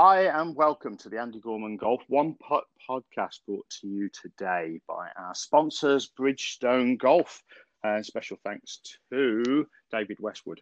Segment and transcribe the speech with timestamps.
[0.00, 4.80] Hi, and welcome to the Andy Gorman Golf One Putt podcast brought to you today
[4.86, 7.42] by our sponsors, Bridgestone Golf.
[7.82, 8.78] And special thanks
[9.10, 10.60] to David Westwood.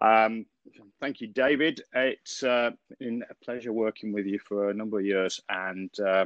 [0.00, 0.46] Um,
[1.02, 1.82] thank you, David.
[1.92, 6.24] It's uh, been a pleasure working with you for a number of years and uh,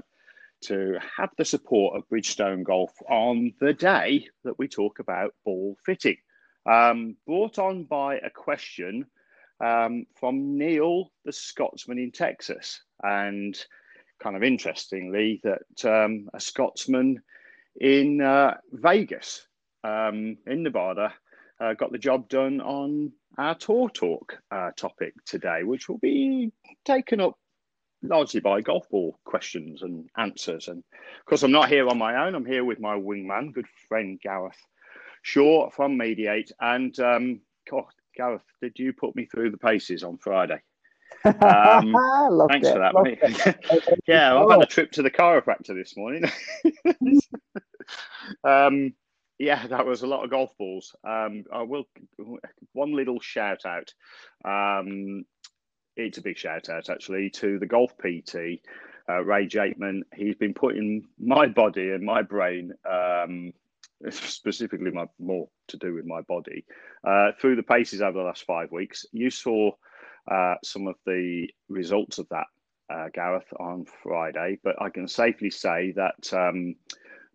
[0.66, 5.77] to have the support of Bridgestone Golf on the day that we talk about ball
[5.84, 6.19] fitting.
[6.65, 9.06] Um, brought on by a question
[9.61, 12.80] um, from Neil, the Scotsman in Texas.
[13.02, 13.56] And
[14.20, 17.23] kind of interestingly, that um, a Scotsman
[17.80, 19.47] in uh, Vegas,
[19.84, 21.12] um, in Nevada,
[21.61, 26.53] uh, got the job done on our Tour Talk uh, topic today, which will be
[26.84, 27.39] taken up
[28.03, 30.69] largely by golf ball questions and answers.
[30.69, 32.34] And of course, I'm not here on my own.
[32.34, 34.59] I'm here with my wingman, good friend Gareth
[35.23, 36.50] Shaw from Mediate.
[36.61, 37.84] And um, God,
[38.16, 40.60] Gareth, did you put me through the paces on Friday?
[41.24, 41.94] Um,
[42.48, 43.20] thanks it, for that, mate.
[44.08, 46.24] yeah, I've had a trip to the chiropractor this morning.
[48.44, 48.94] um,
[49.38, 50.96] yeah, that was a lot of golf balls.
[51.05, 51.84] Um, I will
[52.72, 53.92] one little shout out.
[54.44, 55.24] Um,
[55.96, 58.60] it's a big shout out actually to the golf PT,
[59.08, 60.02] uh, Ray Jakeman.
[60.14, 63.52] He's been putting my body and my brain um,
[64.11, 66.64] specifically my more to do with my body,
[67.05, 69.06] uh, through the paces over the last five weeks.
[69.12, 69.72] You saw
[70.31, 72.47] uh, some of the results of that,
[72.92, 76.75] uh, Gareth, on Friday, but I can safely say that um,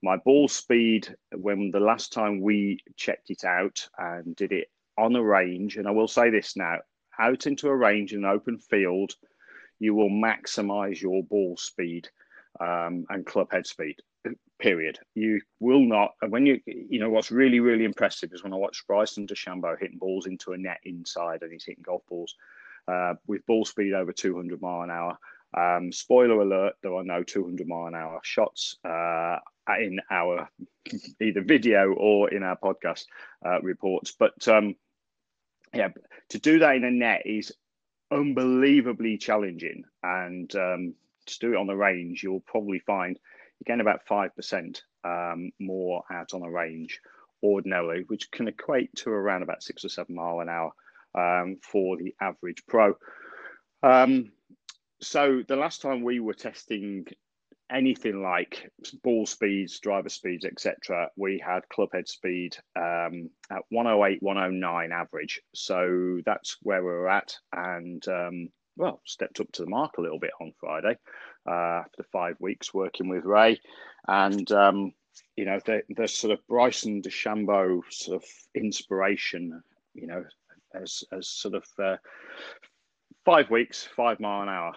[0.02, 5.16] my ball speed, when the last time we checked it out and did it on
[5.16, 6.78] a range, and I will say this now,
[7.20, 9.16] out into a range in an open field,
[9.80, 12.10] you will maximize your ball speed
[12.60, 13.95] um, and club head speed
[14.59, 15.00] period.
[15.16, 16.14] You will not.
[16.28, 19.97] When you, you know, what's really, really impressive is when I watch Bryson DeChambeau hitting
[19.97, 22.36] balls into a net inside and he's hitting golf balls
[22.87, 25.17] uh, with ball speed over 200 mile an hour.
[25.55, 29.37] Um, spoiler alert: there are no 200 mile an hour shots uh,
[29.80, 30.49] in our
[31.21, 33.05] either video or in our podcast
[33.45, 34.14] uh, reports.
[34.17, 34.76] But um,
[35.73, 35.89] yeah,
[36.30, 37.54] to do that in a net is
[38.11, 40.93] unbelievably challenging, and um,
[41.27, 43.20] to do it on the range, you'll probably find
[43.60, 47.00] you gain about 5% um, more out on a range
[47.44, 50.72] ordinarily, which can equate to around about six or seven mile an hour
[51.16, 52.96] um, for the average pro.
[53.84, 54.32] Um,
[55.02, 57.06] so the last time we were testing
[57.72, 58.72] anything like
[59.04, 65.42] ball speeds, driver speeds, etc., we had club head speed um, at 108, 109 average.
[65.54, 70.20] So that's where we're at, and um, well, stepped up to the mark a little
[70.20, 70.98] bit on Friday
[71.48, 73.60] uh, after five weeks working with Ray.
[74.08, 74.94] And, um,
[75.36, 79.62] you know, the, the sort of Bryson DeChambeau sort of inspiration,
[79.94, 80.24] you know,
[80.74, 81.98] as, as sort of uh,
[83.26, 84.74] five weeks, five mile an hour,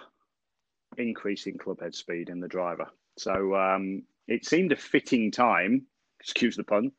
[0.96, 2.86] increasing club head speed in the driver.
[3.18, 5.86] So um, it seemed a fitting time,
[6.20, 6.92] excuse the pun,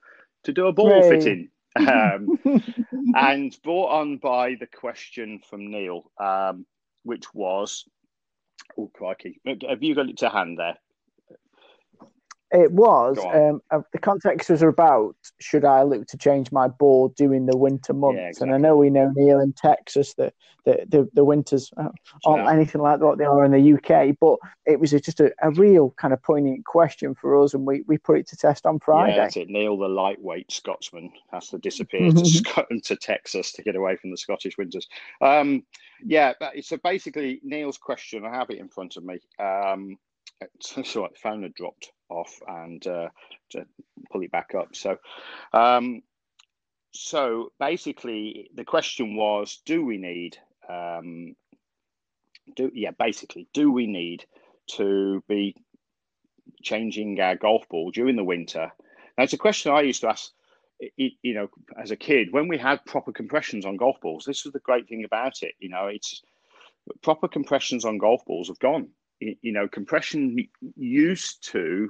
[0.44, 1.50] to do a ball fitting.
[1.88, 2.38] um,
[3.16, 6.12] and brought on by the question from Neil.
[6.20, 6.66] Um,
[7.04, 7.86] which was,
[8.78, 10.78] oh crikey, have you got it to hand there?
[12.52, 13.18] It was.
[13.18, 17.56] Um, uh, the context was about should I look to change my board during the
[17.56, 18.18] winter months?
[18.18, 18.54] Yeah, exactly.
[18.54, 20.34] And I know we know Neil in Texas that
[20.66, 21.72] the, the, the winters
[22.26, 25.52] aren't anything like what they are in the UK, but it was just a, a
[25.52, 28.80] real kind of poignant question for us, and we, we put it to test on
[28.80, 29.16] Friday.
[29.16, 29.50] Yeah, that's it.
[29.50, 34.12] Neil, the lightweight Scotsman, has to disappear to Scotland to Texas to get away from
[34.12, 34.88] the Scottish winters.
[35.22, 35.64] Um,
[36.04, 39.20] yeah, so basically, Neil's question, I have it in front of me.
[39.40, 39.98] Um,
[40.60, 43.10] so the phone had dropped off and uh,
[43.52, 43.66] to
[44.12, 44.76] pull it back up.
[44.76, 44.98] So,
[45.54, 46.02] um,
[46.94, 50.38] so basically, the question was: Do we need?
[50.70, 51.36] Um,
[52.56, 54.26] do yeah, basically, do we need
[54.76, 55.56] to be
[56.62, 58.72] changing our golf ball during the winter?
[59.18, 60.32] Now, it's a question I used to ask.
[60.98, 61.48] You know,
[61.80, 64.90] as a kid, when we had proper compressions on golf balls, this was the great
[64.90, 65.54] thing about it.
[65.60, 66.24] You know, it's
[67.04, 68.88] proper compressions on golf balls have gone
[69.22, 70.36] you know, compression
[70.76, 71.90] used to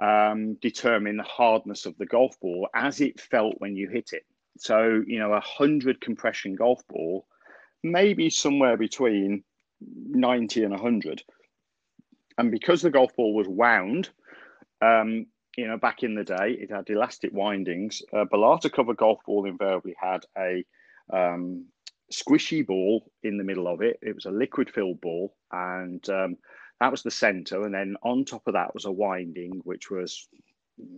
[0.00, 4.24] um, determine the hardness of the golf ball as it felt when you hit it.
[4.58, 7.26] So, you know, a 100 compression golf ball,
[7.82, 9.44] maybe somewhere between
[9.80, 11.22] 90 and 100.
[12.38, 14.10] And because the golf ball was wound,
[14.80, 15.26] um,
[15.56, 18.02] you know, back in the day, it had elastic windings.
[18.12, 20.64] A Balata cover golf ball invariably had a
[21.12, 21.66] um,
[22.12, 23.98] squishy ball in the middle of it.
[24.02, 26.36] It was a liquid filled ball, and um,
[26.84, 27.64] that was the center.
[27.64, 30.28] And then on top of that was a winding, which was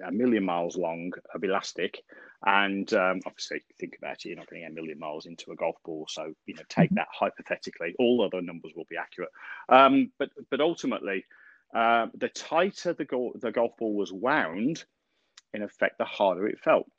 [0.04, 2.02] a million miles long of elastic.
[2.44, 5.52] And um, obviously, think about it, you're not going to get a million miles into
[5.52, 6.06] a golf ball.
[6.08, 6.96] So, you know, take mm-hmm.
[6.96, 7.94] that hypothetically.
[8.00, 9.30] All other numbers will be accurate.
[9.68, 11.24] Um, but, but ultimately,
[11.72, 14.82] uh, the tighter the, go- the golf ball was wound,
[15.54, 16.90] in effect, the harder it felt.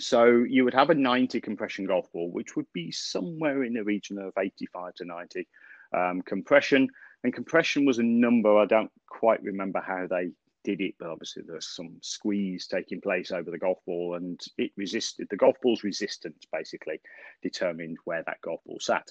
[0.00, 3.84] So you would have a 90 compression golf ball, which would be somewhere in the
[3.84, 5.46] region of 85 to 90
[5.92, 6.88] um, compression.
[7.22, 10.30] And compression was a number, I don't quite remember how they
[10.64, 14.72] did it, but obviously there's some squeeze taking place over the golf ball and it
[14.76, 17.00] resisted, the golf ball's resistance basically
[17.42, 19.10] determined where that golf ball sat.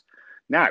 [0.50, 0.70] Now,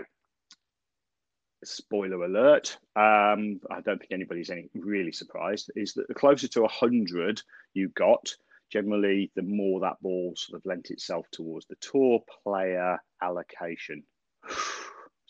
[1.65, 6.63] spoiler alert, um, I don't think anybody's any really surprised, is that the closer to
[6.63, 7.41] 100
[7.75, 8.35] you got,
[8.71, 14.03] generally the more that ball sort of lent itself towards the tour player allocation.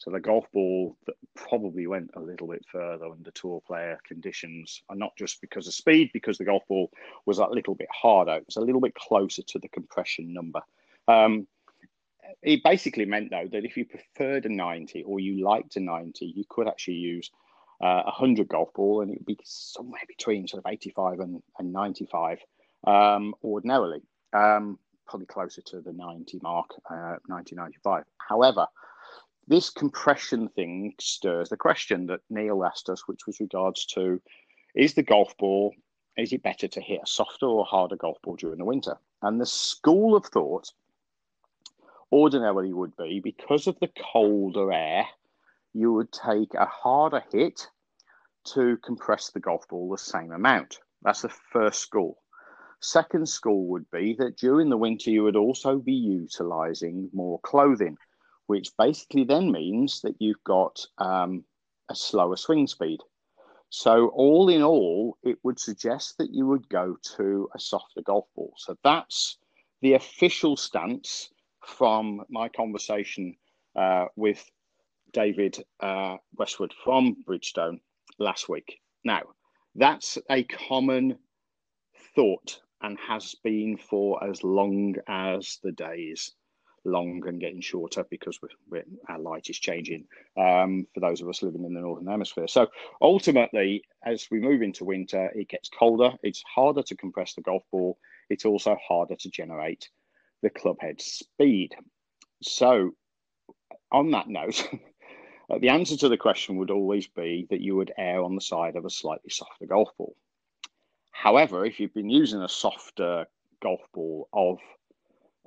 [0.02, 4.82] So the golf ball that probably went a little bit further under tour player conditions,
[4.90, 6.90] and not just because of speed, because the golf ball
[7.25, 8.32] was a little bit harder.
[8.32, 10.60] It was a little bit closer to the compression number.
[11.06, 11.46] Um,
[12.43, 16.26] it basically meant though that if you preferred a 90 or you liked a 90,
[16.26, 17.31] you could actually use
[17.81, 21.43] uh, a 100 golf ball and it would be somewhere between sort of 85 and,
[21.60, 22.40] and 95
[22.88, 24.02] um, ordinarily,
[24.32, 28.02] um, probably closer to the 90 mark, uh, 90, 95.
[28.19, 28.66] However,
[29.46, 34.20] this compression thing stirs the question that Neil asked us, which was regards to
[34.74, 35.74] is the golf ball,
[36.16, 38.96] is it better to hit a softer or harder golf ball during the winter?
[39.20, 40.72] And the school of thought
[42.10, 45.06] ordinarily would be because of the colder air,
[45.74, 47.66] you would take a harder hit
[48.44, 50.80] to compress the golf ball the same amount.
[51.02, 52.18] That's the first school.
[52.80, 57.96] Second school would be that during the winter, you would also be utilizing more clothing
[58.52, 61.43] which basically then means that you've got um,
[61.88, 63.00] a slower swing speed.
[63.70, 68.26] So, all in all, it would suggest that you would go to a softer golf
[68.37, 68.52] ball.
[68.58, 69.38] So, that's
[69.81, 71.31] the official stance
[71.64, 73.37] from my conversation
[73.75, 74.44] uh, with
[75.14, 77.81] David uh, Westwood from Bridgestone
[78.19, 78.82] last week.
[79.02, 79.22] Now,
[79.75, 81.16] that's a common
[82.14, 86.34] thought and has been for as long as the days
[86.84, 90.05] long and getting shorter because we're, we're, our light is changing
[90.37, 92.49] um, for those of us living in the northern hemisphere.
[92.49, 92.69] So
[93.00, 96.12] ultimately, as we move into winter, it gets colder.
[96.23, 97.99] It's harder to compress the golf ball.
[98.29, 99.88] It's also harder to generate
[100.43, 101.75] the club head speed.
[102.43, 102.93] So,
[103.93, 104.69] on that note,
[105.61, 108.76] the answer to the question would always be that you would err on the side
[108.76, 110.17] of a slightly softer golf ball.
[111.12, 113.26] However, if you've been using a softer
[113.62, 114.58] golf ball of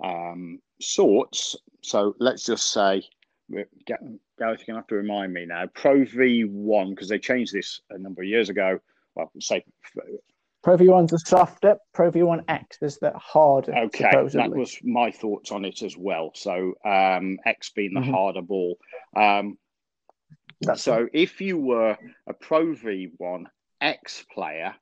[0.03, 1.55] um, sorts.
[1.81, 3.03] So let's just say,
[3.51, 5.65] Gareth, you're going to have to remind me now.
[5.73, 8.79] Pro V1, because they changed this a number of years ago.
[9.15, 9.63] Well, say
[10.65, 11.77] Pro V1's the softer.
[11.93, 13.75] Pro V1X is the harder.
[13.75, 14.49] Okay, supposedly.
[14.49, 16.31] that was my thoughts on it as well.
[16.33, 18.11] So um, X being the mm-hmm.
[18.11, 18.77] harder ball.
[19.15, 19.59] Um,
[20.73, 21.95] so if you were
[22.27, 23.45] a Pro V1
[23.79, 24.73] X player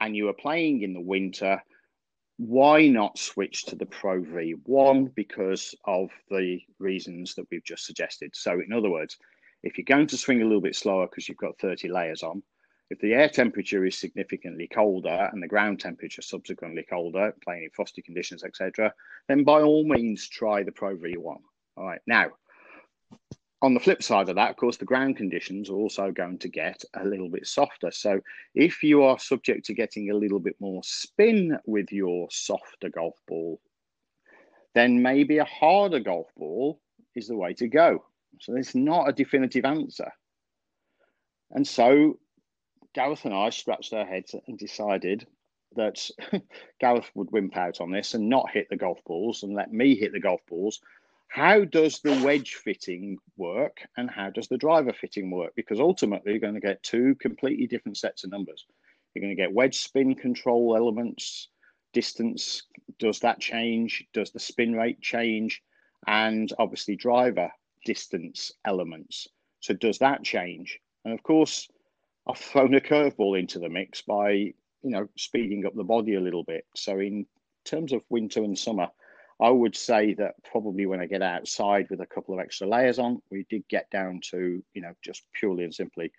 [0.00, 1.60] and you were playing in the winter,
[2.38, 8.34] why not switch to the Pro V1 because of the reasons that we've just suggested?
[8.34, 9.16] So, in other words,
[9.62, 12.42] if you're going to swing a little bit slower because you've got 30 layers on,
[12.90, 17.70] if the air temperature is significantly colder and the ground temperature subsequently colder, playing in
[17.70, 18.92] frosty conditions, etc.,
[19.28, 21.38] then by all means try the Pro V1.
[21.76, 22.00] All right.
[22.06, 22.32] Now,
[23.62, 26.48] on the flip side of that, of course, the ground conditions are also going to
[26.48, 27.92] get a little bit softer.
[27.92, 28.20] So
[28.56, 33.14] if you are subject to getting a little bit more spin with your softer golf
[33.28, 33.60] ball,
[34.74, 36.80] then maybe a harder golf ball
[37.14, 38.04] is the way to go.
[38.40, 40.10] So it's not a definitive answer.
[41.52, 42.18] And so
[42.94, 45.24] Gareth and I scratched our heads and decided
[45.76, 46.10] that
[46.80, 49.94] Gareth would wimp out on this and not hit the golf balls and let me
[49.94, 50.80] hit the golf balls
[51.32, 55.54] how does the wedge fitting work and how does the driver fitting work?
[55.56, 58.66] Because ultimately, you're going to get two completely different sets of numbers.
[59.14, 61.48] You're going to get wedge spin control elements,
[61.94, 62.64] distance,
[62.98, 64.04] does that change?
[64.12, 65.62] Does the spin rate change?
[66.06, 67.50] And obviously, driver
[67.86, 69.26] distance elements.
[69.60, 70.80] So, does that change?
[71.06, 71.66] And of course,
[72.28, 76.20] I've thrown a curveball into the mix by, you know, speeding up the body a
[76.20, 76.66] little bit.
[76.76, 77.24] So, in
[77.64, 78.88] terms of winter and summer,
[79.42, 83.00] I would say that probably when I get outside with a couple of extra layers
[83.00, 86.12] on, we did get down to, you know, just purely and simply,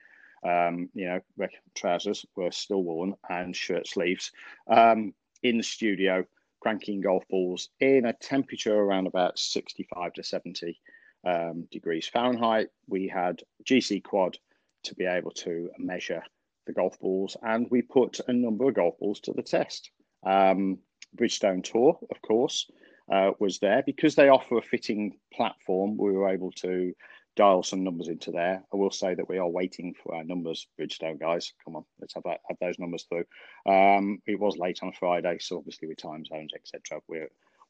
[0.46, 4.34] um, you know, trousers were still worn and shirt sleeves
[4.70, 6.25] um, in the studio,
[6.60, 10.77] cranking golf balls in a temperature around about 65 to 70
[11.25, 12.72] um, degrees Fahrenheit.
[12.89, 14.38] We had GC quad
[14.84, 16.24] to be able to measure
[16.68, 19.92] the golf balls and we put a number of golf balls to the test.
[20.25, 20.80] Um,
[21.15, 22.70] Bridgestone Tour, of course,
[23.13, 25.98] uh, was there because they offer a fitting platform.
[25.98, 26.93] We were able to
[27.36, 28.63] dial some numbers into there.
[28.74, 31.53] I will say that we are waiting for our numbers, Bridgestone guys.
[31.63, 33.25] Come on, let's have, that, have those numbers through.
[33.72, 37.22] Um, it was late on Friday, so obviously with time zones, etc., we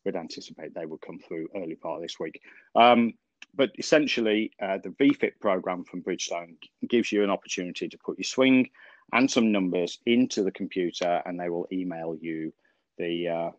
[0.05, 2.41] would anticipate they would come through early part of this week.
[2.75, 3.13] Um,
[3.53, 6.55] but essentially, uh, the VFit program from Bridgestone
[6.87, 8.69] gives you an opportunity to put your swing
[9.11, 12.53] and some numbers into the computer, and they will email you
[12.97, 13.51] the uh,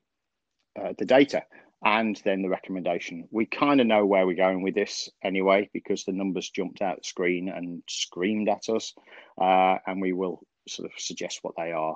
[0.81, 1.45] uh, the data
[1.85, 3.29] and then the recommendation.
[3.31, 6.99] We kind of know where we're going with this anyway because the numbers jumped out
[6.99, 8.95] the screen and screamed at us,
[9.41, 11.95] uh, and we will sort of suggest what they are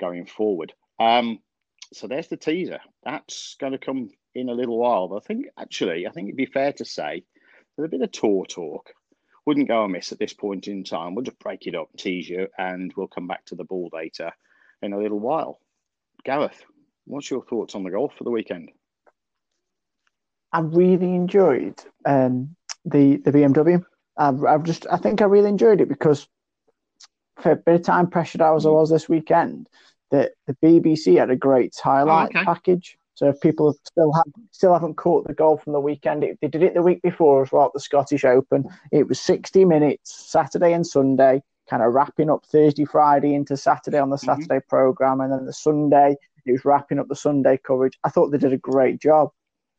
[0.00, 0.72] going forward.
[0.98, 1.38] Um,
[1.92, 2.80] so there's the teaser.
[3.04, 5.08] That's going to come in a little while.
[5.08, 7.22] But I think actually, I think it'd be fair to say
[7.76, 8.92] there's a bit of tour talk.
[9.46, 11.14] Wouldn't go amiss at this point in time.
[11.14, 14.32] We'll just break it up, tease you, and we'll come back to the ball data
[14.82, 15.60] in a little while.
[16.24, 16.62] Gareth,
[17.06, 18.70] what's your thoughts on the golf for the weekend?
[20.52, 23.84] I really enjoyed um, the the BMW.
[24.16, 26.28] I've, I've, just I think I really enjoyed it because
[27.38, 29.68] for a bit of time pressured I was I was this weekend,
[30.10, 32.44] that the BBC had a great highlight oh, okay.
[32.44, 32.96] package.
[33.14, 36.48] So if people still have still haven't caught the goal from the weekend, it, they
[36.48, 38.64] did it the week before as well at the Scottish Open.
[38.92, 43.98] It was 60 minutes, Saturday and Sunday, kind of wrapping up Thursday, Friday into Saturday
[43.98, 44.26] on the mm-hmm.
[44.26, 44.68] Saturday mm-hmm.
[44.68, 46.16] program, and then the Sunday
[46.46, 47.98] it was wrapping up the Sunday coverage.
[48.02, 49.30] I thought they did a great job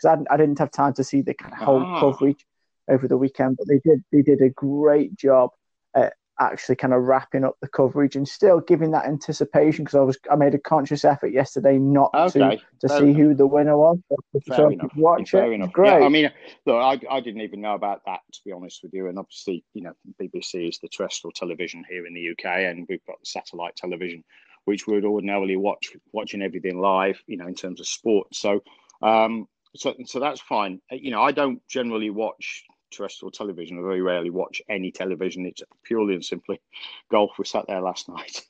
[0.01, 1.99] because I, I, didn't have time to see the kind of whole oh.
[1.99, 2.45] coverage
[2.89, 5.51] over the weekend, but they did they did a great job
[5.95, 10.01] at actually kind of wrapping up the coverage and still giving that anticipation because I
[10.01, 12.57] was I made a conscious effort yesterday not okay.
[12.57, 13.17] to to Fair see enough.
[13.17, 13.99] who the winner was.
[14.47, 14.91] Fair so enough.
[14.95, 15.55] watch Fair it.
[15.55, 15.71] Enough.
[15.71, 15.99] Great.
[15.99, 16.31] Yeah, I mean,
[16.65, 19.07] look, I, I didn't even know about that to be honest with you.
[19.07, 23.05] And obviously, you know, BBC is the terrestrial television here in the UK, and we've
[23.05, 24.23] got the satellite television,
[24.65, 28.27] which we would ordinarily watch watching everything live, you know, in terms of sport.
[28.33, 28.63] So.
[29.03, 30.81] Um, so, so that's fine.
[30.91, 33.79] You know, I don't generally watch terrestrial television.
[33.79, 35.45] I very rarely watch any television.
[35.45, 36.61] It's purely and simply
[37.09, 37.31] golf.
[37.39, 38.45] We sat there last night,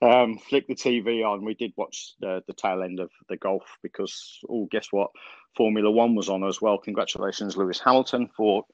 [0.00, 1.44] um, flicked the TV on.
[1.44, 5.10] We did watch the, the tail end of the golf because, oh, guess what?
[5.56, 6.78] Formula One was on as well.
[6.78, 8.64] Congratulations, Lewis Hamilton, for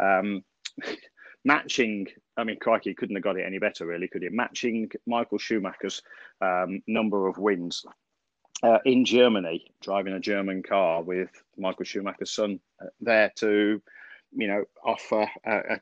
[0.00, 0.44] um,
[1.44, 2.08] matching.
[2.36, 4.28] I mean, crikey, couldn't have got it any better, really, could he?
[4.28, 6.02] Matching Michael Schumacher's
[6.42, 7.84] um, number of wins
[8.62, 13.82] uh, in Germany, driving a German car with Michael Schumacher's son uh, there to
[14.32, 15.80] you know, offer a, a,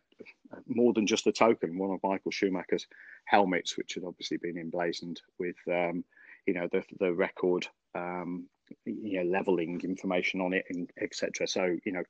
[0.67, 1.79] more than just a token.
[1.79, 2.87] One of Michael Schumacher's
[3.27, 6.05] helmets, which had obviously been emblazoned with, um,
[6.47, 8.47] you know, the the record, um,
[8.85, 11.47] you know, leveling information on it, and etc.
[11.49, 12.03] So, you know,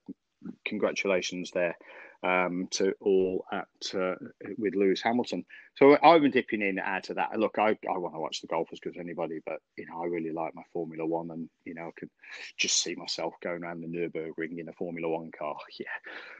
[0.64, 1.76] congratulations there
[2.24, 4.14] um, to all at uh,
[4.56, 5.44] with Lewis Hamilton.
[5.76, 7.38] So I've been dipping in and out of that.
[7.38, 10.02] Look, I, I want to watch the golf as good as anybody, but you know
[10.02, 12.08] I really like my Formula One, and you know I can
[12.56, 15.86] just see myself going around the Nurburgring in a Formula One car, yeah,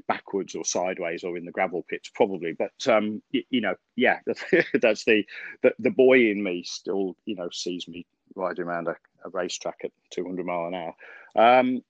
[0.09, 2.55] backwards or sideways or in the gravel pits probably.
[2.59, 4.21] But um, you, you know, yeah,
[4.81, 5.25] that's the,
[5.63, 9.81] the the boy in me still you know sees me riding around a, a racetrack
[9.85, 10.95] at 200 mile an hour.
[11.37, 11.83] Um,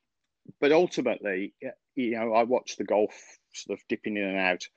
[0.60, 1.54] but ultimately,
[1.94, 3.14] you know, I watch the golf
[3.54, 4.68] sort of dipping in and out,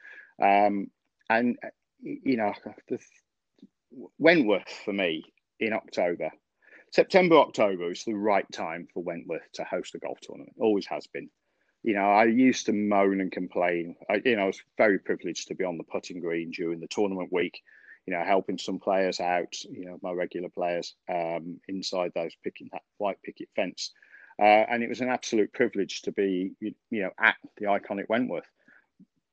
[0.41, 0.87] um,
[1.29, 1.57] and
[2.01, 2.53] you know,
[2.89, 2.99] the,
[4.19, 5.23] Wentworth for me
[5.59, 6.31] in October,
[6.91, 10.55] September October is the right time for Wentworth to host a golf tournament.
[10.59, 11.29] Always has been.
[11.83, 13.95] You know, I used to moan and complain.
[14.09, 16.87] I, you know, I was very privileged to be on the putting green during the
[16.87, 17.61] tournament week.
[18.05, 19.61] You know, helping some players out.
[19.63, 23.91] You know, my regular players um, inside those picking that white picket fence
[24.39, 28.07] uh, and it was an absolute privilege to be, you, you, know, at the iconic
[28.07, 28.45] Wentworth.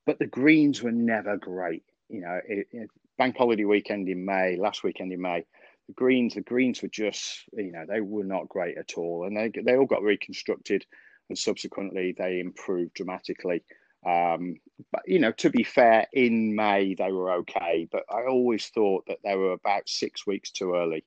[0.07, 1.83] But the greens were never great.
[2.09, 5.45] You know, it, it, bank holiday weekend in May, last weekend in May,
[5.87, 9.37] the greens, the greens were just, you know, they were not great at all, and
[9.37, 10.85] they they all got reconstructed,
[11.29, 13.63] and subsequently they improved dramatically.
[14.07, 14.57] Um,
[14.93, 19.05] but you know, to be fair, in May they were okay, but I always thought
[19.07, 21.05] that they were about six weeks too early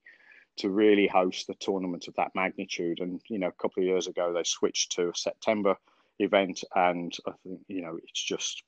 [0.58, 3.00] to really host the tournament of that magnitude.
[3.00, 5.76] And you know, a couple of years ago they switched to a September
[6.20, 8.64] event, and I think you know it's just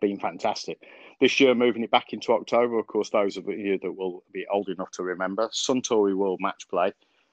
[0.00, 0.82] been fantastic.
[1.20, 4.46] This year, moving it back into October, of course, those of you that will be
[4.50, 6.92] old enough to remember, Suntory World Match Play,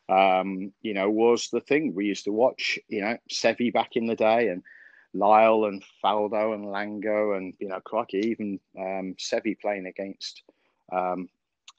[0.10, 2.80] um, you know, was the thing we used to watch.
[2.88, 4.64] You know, Seve back in the day, and
[5.14, 10.44] Lyle and Faldo and Langer, and you know, crikey, even um, Seve playing against
[10.92, 11.30] um,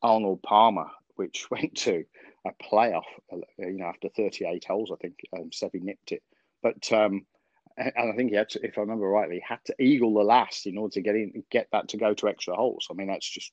[0.03, 2.05] Arnold Palmer which went to
[2.47, 3.05] a playoff.
[3.33, 6.23] Uh, you know, after 38 holes, I think um, Seve nipped it.
[6.63, 7.27] But um,
[7.77, 10.67] and I think he had to, if I remember rightly, had to eagle the last
[10.67, 12.87] in order to get in, get that to go to extra holes.
[12.91, 13.53] I mean, that's just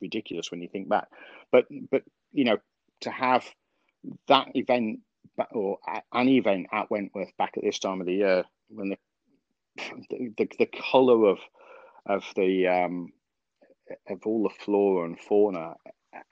[0.00, 1.08] ridiculous when you think back.
[1.50, 2.58] But but you know
[3.00, 3.44] to have
[4.28, 5.00] that event
[5.52, 5.78] or
[6.12, 8.98] an event at Wentworth back at this time of the year when the
[10.10, 11.38] the, the, the color of
[12.06, 13.12] of the um,
[14.08, 15.74] of all the flora and fauna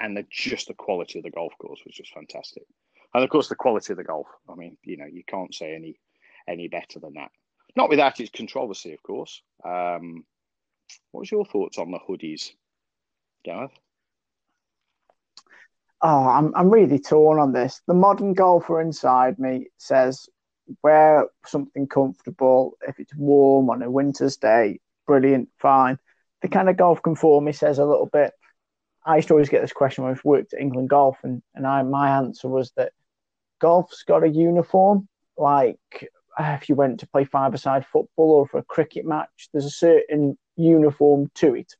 [0.01, 2.63] and the, just the quality of the golf course was just fantastic
[3.13, 5.75] and of course the quality of the golf i mean you know you can't say
[5.75, 5.99] any
[6.49, 7.31] any better than that.
[7.77, 9.43] Not without its controversy of course.
[9.65, 10.25] Um,
[11.11, 12.51] what was your thoughts on the hoodies
[13.45, 13.73] gareth?
[16.03, 17.81] Oh i'm, I'm really torn on this.
[17.87, 20.29] The modern golfer inside me says
[20.83, 22.77] wear something comfortable.
[22.87, 25.99] If it's warm on a winter's day brilliant fine.
[26.43, 28.33] The kind of golf conformity says a little bit.
[29.07, 31.67] I used to always get this question when I've worked at England Golf, and, and
[31.67, 32.93] I my answer was that
[33.61, 35.09] golf's got a uniform.
[35.37, 35.79] Like
[36.39, 40.37] if you went to play five-a-side football or for a cricket match, there's a certain
[40.57, 41.75] uniform to it.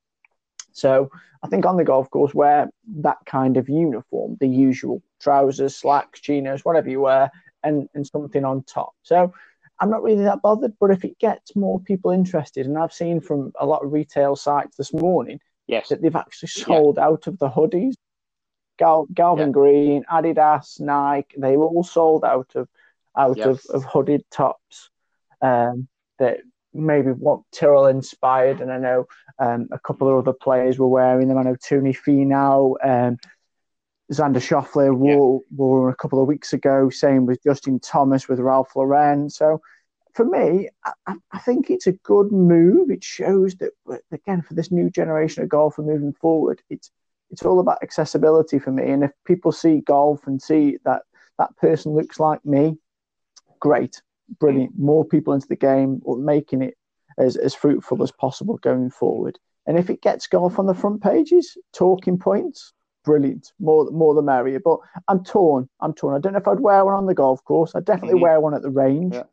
[0.73, 1.11] So
[1.43, 6.21] I think on the golf course, wear that kind of uniform, the usual trousers, slacks,
[6.21, 7.31] chinos, whatever you wear,
[7.63, 8.95] and, and something on top.
[9.03, 9.33] So
[9.81, 10.75] I'm not really that bothered.
[10.81, 14.37] But if it gets more people interested, and I've seen from a lot of retail
[14.37, 15.89] sites this morning Yes.
[15.89, 17.07] That they've actually sold yeah.
[17.07, 17.95] out of the hoodies.
[18.79, 19.53] Gal- Galvin yeah.
[19.53, 22.69] Green, Adidas, Nike, they were all sold out of
[23.17, 23.47] out yes.
[23.47, 24.91] of, of hooded tops.
[25.41, 26.39] Um, that
[26.73, 29.07] maybe what Tyrrell inspired, and I know
[29.39, 31.39] um, a couple of other players were wearing them.
[31.39, 33.19] I know Tony Finau, um,
[34.13, 35.57] Xander Schauffele wore, yeah.
[35.57, 36.91] wore a couple of weeks ago.
[36.91, 39.31] Same with Justin Thomas with Ralph Lauren.
[39.31, 39.61] So
[40.15, 40.69] for me,
[41.07, 42.91] I, I, think it's a good move.
[42.91, 43.73] It shows that
[44.13, 46.91] again for this new generation of golfer moving forward, it's
[47.31, 48.91] it's all about accessibility for me.
[48.91, 51.03] And if people see golf and see that
[51.39, 52.79] that person looks like me,
[53.65, 54.03] great,
[54.39, 54.79] brilliant.
[54.79, 56.77] More people into the game, or making it
[57.19, 59.39] as, as fruitful as possible going forward.
[59.67, 62.73] And if it gets golf on the front pages, talking points,
[63.05, 63.53] brilliant.
[63.59, 64.61] More more the merrier.
[64.63, 64.79] But
[65.09, 65.69] I'm torn.
[65.81, 66.15] I'm torn.
[66.15, 67.75] I don't know if I'd wear one on the golf course.
[67.75, 68.25] I'd definitely mm-hmm.
[68.25, 69.15] wear one at the range.
[69.15, 69.25] Yeah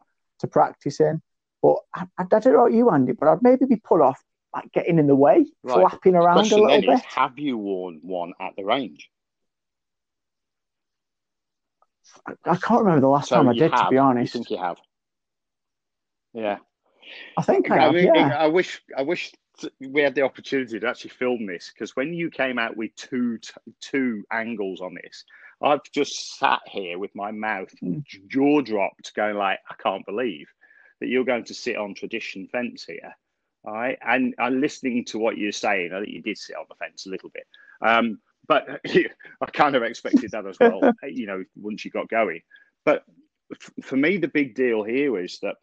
[0.41, 1.21] to practice in.
[1.61, 4.21] But I, I, don't know about you, Andy, but I'd maybe be put off
[4.53, 5.79] like getting in the way, right.
[5.79, 6.89] flapping around a little bit.
[6.89, 9.09] Is, have you worn one at the range?
[12.25, 14.35] I, I can't remember the last so time I did, have, to be honest.
[14.35, 14.77] I think you have.
[16.33, 16.57] Yeah.
[17.37, 18.35] I think I, I have, mean, yeah.
[18.37, 19.33] I wish I wish
[19.79, 23.37] we had the opportunity to actually film this because when you came out with two
[23.81, 25.25] two angles on this,
[25.61, 28.03] I've just sat here with my mouth mm.
[28.27, 30.47] jaw dropped, going like, I can't believe
[30.99, 33.15] that you're going to sit on tradition fence here.
[33.63, 33.97] All right.
[34.01, 35.91] And I'm listening to what you're saying.
[35.93, 37.45] I think you did sit on the fence a little bit.
[37.81, 42.41] Um, but I kind of expected that as well, you know, once you got going.
[42.85, 43.03] But
[43.83, 45.55] for me, the big deal here is that,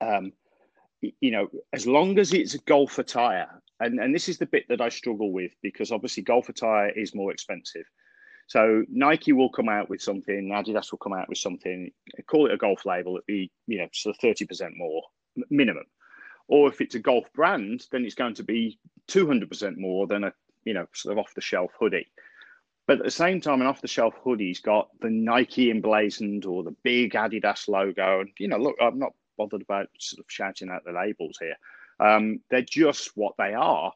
[0.00, 0.32] um,
[1.00, 3.48] you know, as long as it's golf attire,
[3.80, 7.14] and, and this is the bit that I struggle with because obviously golf attire is
[7.14, 7.84] more expensive.
[8.46, 11.90] So Nike will come out with something, Adidas will come out with something,
[12.26, 15.02] call it a golf label, it'd be, you know, sort of 30% more
[15.50, 15.84] minimum.
[16.48, 20.32] Or if it's a golf brand, then it's going to be 200% more than a,
[20.64, 22.08] you know, sort of off the shelf hoodie.
[22.86, 26.62] But at the same time, an off the shelf hoodie's got the Nike emblazoned or
[26.62, 28.20] the big Adidas logo.
[28.20, 31.56] And, you know, look, I'm not bothered about sort of shouting out the labels here.
[32.00, 33.92] Um, they're just what they are.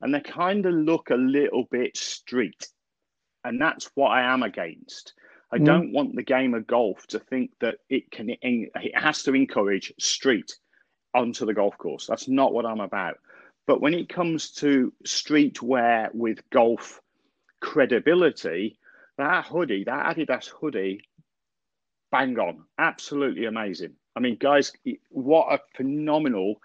[0.00, 2.68] And they kind of look a little bit street
[3.44, 5.14] and that's what I am against.
[5.52, 5.64] I mm.
[5.64, 9.92] don't want the game of golf to think that it can it has to encourage
[9.98, 10.56] street
[11.14, 12.06] onto the golf course.
[12.06, 13.18] That's not what I'm about.
[13.68, 17.00] But when it comes to streetwear with golf
[17.60, 18.78] credibility,
[19.18, 21.02] that hoodie, that Adidas hoodie,
[22.10, 23.92] bang on, absolutely amazing.
[24.16, 24.72] I mean, guys,
[25.10, 26.60] what a phenomenal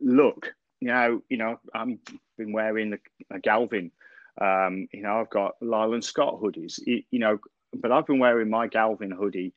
[0.00, 0.54] look!
[0.80, 1.98] You know, you know, I've
[2.38, 2.98] been wearing
[3.30, 3.92] a, Galvin
[4.40, 7.38] um, you know, I've got Lyle and Scott hoodies, you know,
[7.74, 9.52] but I've been wearing my Galvin hoodie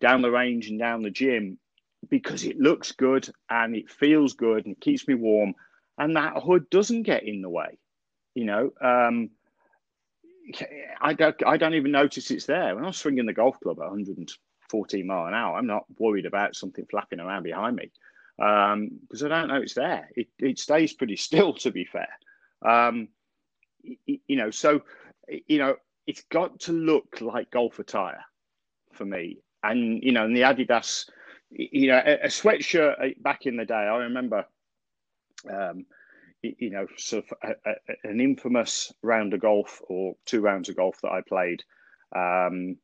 [0.00, 1.58] down the range and down the gym
[2.10, 5.54] because it looks good and it feels good and it keeps me warm.
[5.98, 7.78] And that hood doesn't get in the way,
[8.34, 8.72] you know.
[8.80, 9.30] Um,
[11.00, 12.74] I don't, I don't even notice it's there.
[12.74, 16.54] When I'm swinging the golf club at 114 mile an hour, I'm not worried about
[16.54, 17.90] something flapping around behind me
[18.38, 20.08] um, because I don't know it's there.
[20.14, 22.08] It, it stays pretty still, to be fair.
[22.62, 23.08] Um,
[24.06, 24.82] you know, so
[25.46, 28.24] you know, it's got to look like golf attire
[28.92, 29.38] for me.
[29.62, 31.08] And you know, and the Adidas,
[31.50, 33.74] you know, a, a sweatshirt uh, back in the day.
[33.74, 34.46] I remember,
[35.50, 35.86] um,
[36.42, 40.76] you know, sort of a, a, an infamous round of golf or two rounds of
[40.76, 41.62] golf that I played
[42.14, 42.76] um,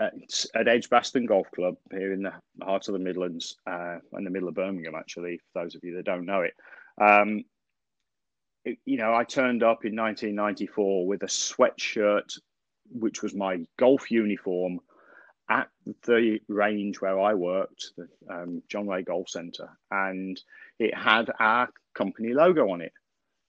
[0.00, 0.12] at,
[0.54, 4.48] at Edgbaston Golf Club here in the heart of the Midlands, uh, in the middle
[4.48, 5.38] of Birmingham, actually.
[5.38, 6.54] For those of you that don't know it,
[7.00, 7.44] um,
[8.64, 12.38] you know, I turned up in 1994 with a sweatshirt,
[12.90, 14.80] which was my golf uniform,
[15.50, 15.68] at
[16.06, 20.40] the range where I worked, the um, John Ray Golf Centre, and
[20.78, 22.92] it had our company logo on it.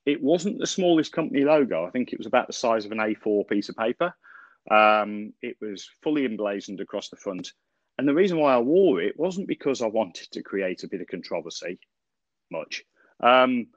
[0.06, 1.86] It wasn't the smallest company logo.
[1.86, 4.14] I think it was about the size of an A4 piece of paper.
[4.70, 7.52] Um, it was fully emblazoned across the front.
[7.98, 11.02] And the reason why I wore it wasn't because I wanted to create a bit
[11.02, 11.80] of controversy,
[12.52, 12.84] much,
[13.22, 13.68] um,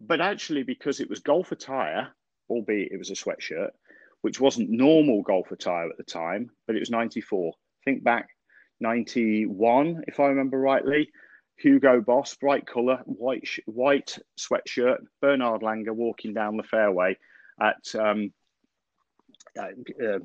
[0.00, 2.08] but actually because it was golf attire,
[2.48, 3.70] albeit it was a sweatshirt,
[4.22, 7.52] which wasn't normal golf attire at the time, but it was 94.
[7.84, 8.28] Think back,
[8.80, 11.10] 91, if I remember rightly.
[11.56, 17.16] Hugo Boss, bright colour, white white sweatshirt, Bernard Langer walking down the fairway
[17.60, 18.32] at um,
[19.58, 19.68] uh,
[20.02, 20.18] uh,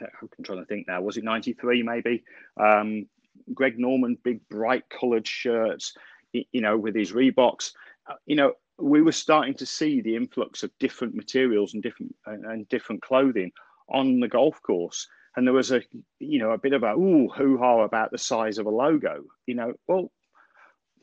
[0.00, 1.00] I'm trying to think now.
[1.02, 2.24] Was it '93 maybe?
[2.56, 3.06] Um,
[3.52, 5.94] Greg Norman, big bright coloured shirts,
[6.32, 7.72] you know, with his Reeboks.
[8.08, 12.14] Uh, you know, we were starting to see the influx of different materials and different
[12.26, 13.52] and different clothing
[13.88, 15.06] on the golf course.
[15.36, 15.82] And there was a,
[16.20, 19.24] you know, a bit of a ooh hoo ha about the size of a logo.
[19.46, 20.10] You know, well,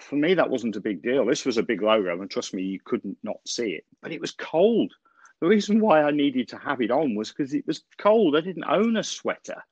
[0.01, 1.25] for me that wasn't a big deal.
[1.25, 3.85] This was a big logo, and trust me, you couldn't not see it.
[4.01, 4.93] But it was cold.
[5.39, 8.35] The reason why I needed to have it on was because it was cold.
[8.35, 9.63] I didn't own a sweater.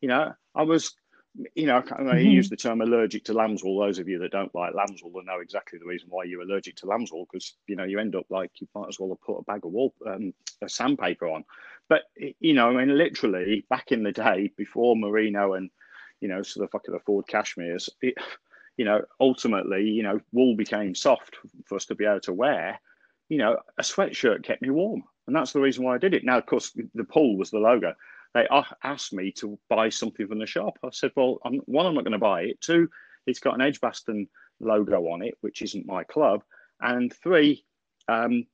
[0.00, 0.94] You know, I was,
[1.54, 2.18] you know, I mm-hmm.
[2.18, 3.80] use the term allergic to lamb's wool.
[3.80, 6.42] Those of you that don't like lamb's wool will know exactly the reason why you're
[6.42, 9.10] allergic to lamb's wool because, you know, you end up like you might as well
[9.10, 10.32] have put a bag of wool, um,
[10.62, 11.44] a sandpaper on.
[11.88, 15.70] But, you know, I mean, literally back in the day before Merino and,
[16.20, 18.14] you know, sort of fucking afford cashmere's, it,
[18.76, 22.80] you know, ultimately, you know, wool became soft for us to be able to wear
[23.32, 25.02] you know, a sweatshirt kept me warm.
[25.26, 26.22] And that's the reason why I did it.
[26.22, 27.94] Now, of course, the pull was the logo.
[28.34, 28.46] They
[28.84, 30.78] asked me to buy something from the shop.
[30.84, 32.60] I said, well, I'm, one, I'm not going to buy it.
[32.60, 32.90] Two,
[33.26, 34.28] it's got an Edgbaston
[34.60, 36.42] logo on it, which isn't my club.
[36.82, 37.64] And three,
[38.06, 38.44] um,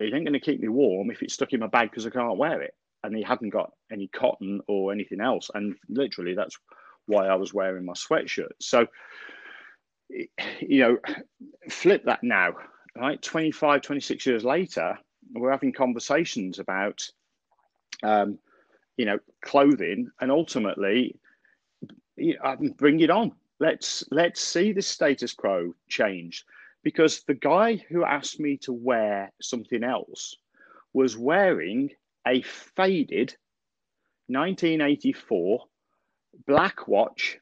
[0.00, 2.10] it ain't going to keep me warm if it's stuck in my bag because I
[2.10, 2.74] can't wear it.
[3.04, 5.52] And he hadn't got any cotton or anything else.
[5.54, 6.58] And literally, that's
[7.06, 8.54] why I was wearing my sweatshirt.
[8.60, 8.88] So,
[10.08, 10.98] you know,
[11.70, 12.54] flip that now
[12.96, 13.20] right?
[13.20, 14.98] 25 26 years later
[15.34, 17.02] we're having conversations about
[18.02, 18.38] um,
[18.96, 21.14] you know clothing and ultimately
[22.16, 23.32] you know, bring it on.
[23.60, 26.44] Let's let's see the status quo change.
[26.82, 30.36] Because the guy who asked me to wear something else
[30.92, 31.90] was wearing
[32.26, 33.36] a faded
[34.28, 35.64] 1984
[36.46, 37.38] black watch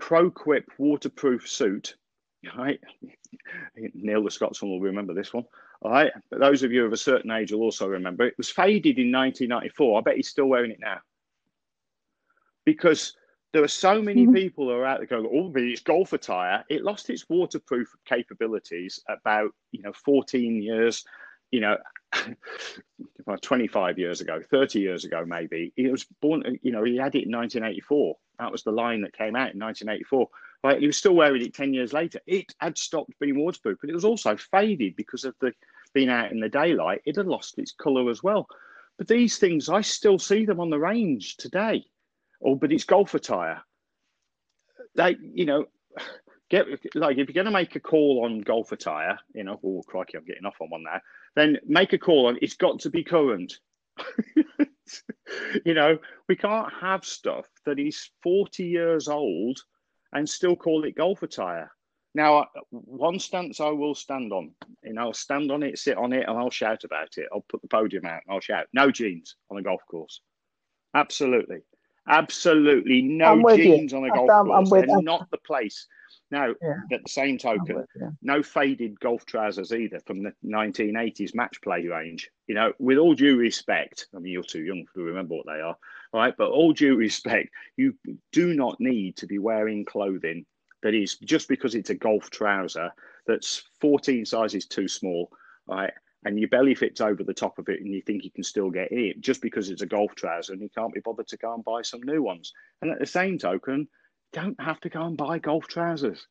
[0.00, 1.96] ProQuip waterproof suit
[2.56, 2.80] right
[3.94, 5.44] Neil the Scotsman will remember this one.
[5.82, 6.12] All right.
[6.30, 9.12] But those of you of a certain age will also remember it was faded in
[9.12, 9.98] 1994.
[9.98, 10.98] I bet he's still wearing it now.
[12.64, 13.14] Because
[13.52, 14.34] there are so many mm-hmm.
[14.34, 16.64] people who are out there going, oh, but it's golf attire.
[16.68, 21.04] It lost its waterproof capabilities about, you know, 14 years,
[21.50, 21.76] you know,
[23.42, 25.72] 25 years ago, 30 years ago, maybe.
[25.76, 28.16] He was born, you know, he had it in 1984.
[28.38, 30.28] That was the line that came out in 1984.
[30.64, 32.20] Right, he was still wearing it 10 years later.
[32.26, 35.52] It had stopped being waterproof, but it was also faded because of the
[35.94, 37.02] being out in the daylight.
[37.04, 38.48] It had lost its colour as well.
[38.96, 41.84] But these things, I still see them on the range today.
[42.44, 43.62] Oh, but it's golf attire.
[44.96, 45.66] They, you know,
[46.50, 49.82] get like if you're going to make a call on golf attire, you know, oh
[49.86, 51.00] crikey, I'm getting off on one now.
[51.36, 52.38] Then make a call on.
[52.42, 53.58] It's got to be current.
[55.64, 59.58] you know, we can't have stuff that is 40 years old
[60.12, 61.70] and still call it golf attire.
[62.14, 66.12] Now, uh, one stance I will stand on, and I'll stand on it, sit on
[66.12, 67.28] it, and I'll shout about it.
[67.32, 70.20] I'll put the podium out and I'll shout, no jeans on a golf course.
[70.94, 71.58] Absolutely.
[72.08, 73.98] Absolutely no jeans you.
[73.98, 74.72] on a golf I'm, course.
[74.72, 75.86] I'm They're not the place.
[76.30, 76.80] Now, yeah.
[76.92, 77.86] at the same token,
[78.20, 82.30] no faded golf trousers either from the 1980s match play range.
[82.46, 85.60] You know, with all due respect, I mean, you're too young to remember what they
[85.60, 85.76] are,
[86.12, 86.34] right?
[86.36, 87.94] But all due respect, you
[88.32, 90.44] do not need to be wearing clothing
[90.82, 92.92] that is just because it's a golf trouser
[93.26, 95.30] that's 14 sizes too small,
[95.66, 95.92] right?
[96.24, 98.70] And your belly fits over the top of it, and you think you can still
[98.70, 101.36] get in it just because it's a golf trouser, and you can't be bothered to
[101.36, 102.52] go and buy some new ones.
[102.82, 103.88] And at the same token,
[104.32, 106.26] don't have to go and buy golf trousers.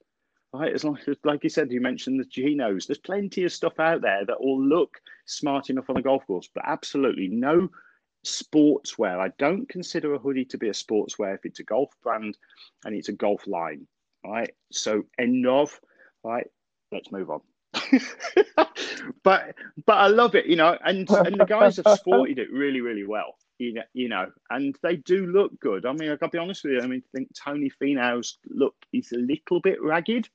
[0.54, 2.88] Right, as long as, like you said, you mentioned the Genos.
[2.88, 6.50] There's plenty of stuff out there that will look smart enough on a golf course,
[6.54, 7.70] but absolutely no
[8.26, 9.20] sportswear.
[9.20, 12.38] I don't consider a hoodie to be a sportswear if it's a golf brand
[12.86, 13.88] and it's a golf line.
[14.26, 15.80] Right, so end of.
[16.24, 16.48] Right,
[16.94, 17.42] let's move on.
[19.24, 19.54] but
[19.86, 23.06] but I love it, you know, and and the guys have sported it really really
[23.06, 25.86] well you know, and they do look good.
[25.86, 26.82] I mean, I gotta be honest with you.
[26.82, 30.30] I mean, I think Tony Finau's look is a little bit ragged,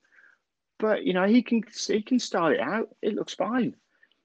[0.79, 2.89] but you know, he can he can start it out.
[3.03, 3.75] It looks fine.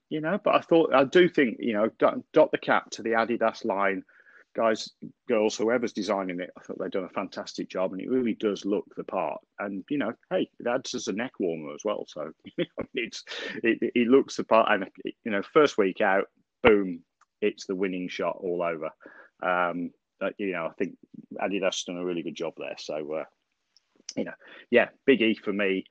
[0.10, 0.39] you know.
[0.43, 3.65] But I thought I do think you know dot, dot the cap to the Adidas
[3.65, 4.03] line,
[4.55, 4.89] guys,
[5.27, 6.51] girls, whoever's designing it.
[6.57, 9.41] I thought they've done a fantastic job, and it really does look the part.
[9.60, 12.05] And you know, hey, it adds as a neck warmer as well.
[12.07, 12.31] So
[12.93, 13.23] it's
[13.63, 14.89] it, it looks the part, and
[15.23, 16.25] you know, first week out,
[16.63, 17.01] boom,
[17.41, 18.89] it's the winning shot all over.
[19.41, 19.91] Um,
[20.38, 20.95] you know, I think
[21.36, 22.76] Adidas done a really good job there.
[22.78, 23.23] So, uh,
[24.15, 24.34] you know,
[24.71, 25.86] yeah, Big E for me.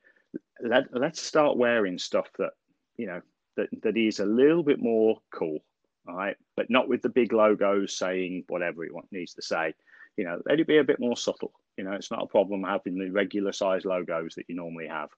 [0.61, 2.51] Let, let's start wearing stuff that
[2.97, 3.21] you know
[3.55, 5.59] that that is a little bit more cool,
[6.07, 9.73] all right, but not with the big logos saying whatever it needs to say.
[10.17, 11.53] You know, let it be a bit more subtle.
[11.77, 15.09] You know, it's not a problem having the regular size logos that you normally have,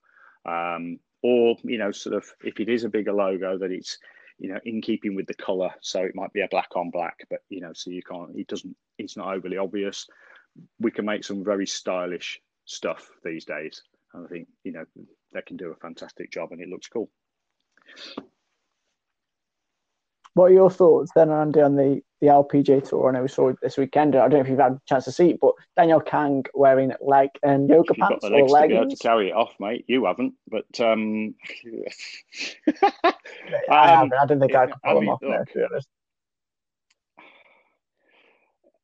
[0.44, 3.98] um, or you know, sort of if it is a bigger logo, that it's
[4.40, 5.70] you know in keeping with the color.
[5.80, 8.34] So it might be a black on black, but you know, so you can't.
[8.34, 8.76] It doesn't.
[8.98, 10.06] It's not overly obvious.
[10.80, 13.82] We can make some very stylish stuff these days.
[14.14, 14.84] And I think you know
[15.32, 17.10] they can do a fantastic job, and it looks cool.
[20.34, 23.08] What are your thoughts then, Andy, on the, the LPGA tour?
[23.08, 24.14] I know we saw it this weekend.
[24.14, 26.92] I don't know if you've had a chance to see it, but Danielle Kang wearing
[27.00, 28.98] leg and yoga You've pants got the legs or to leggings.
[28.98, 29.84] to carry it off, mate.
[29.88, 31.34] You haven't, but um,
[33.70, 34.14] I, um, haven't.
[34.14, 35.88] I don't think I could I pull them mean, off now, look, to be honest.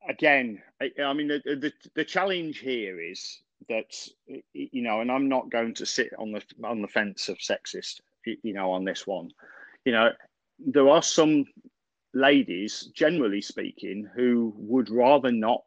[0.09, 4.09] again, I, I mean, the, the the challenge here is that
[4.53, 8.01] you know, and I'm not going to sit on the on the fence of sexist,
[8.25, 9.31] you know, on this one.
[9.85, 10.11] You know,
[10.59, 11.47] there are some
[12.17, 15.63] ladies, generally speaking, who would rather not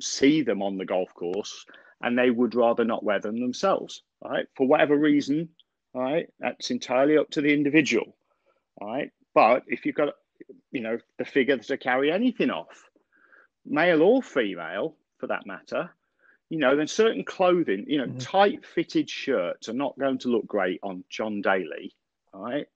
[0.00, 1.66] see them on the golf course,
[2.02, 4.46] and they would rather not wear them themselves, right?
[4.56, 5.48] For whatever reason,
[5.94, 6.28] right?
[6.40, 8.16] That's entirely up to the individual,
[8.80, 9.10] right?
[9.34, 10.14] But if you've got,
[10.72, 12.88] you know, the figure to carry anything off,
[13.66, 15.90] male or female, for that matter,
[16.48, 18.20] you know, then certain clothing, you know, Mhm.
[18.20, 21.94] tight fitted shirts are not going to look great on John Daly,
[22.32, 22.66] right?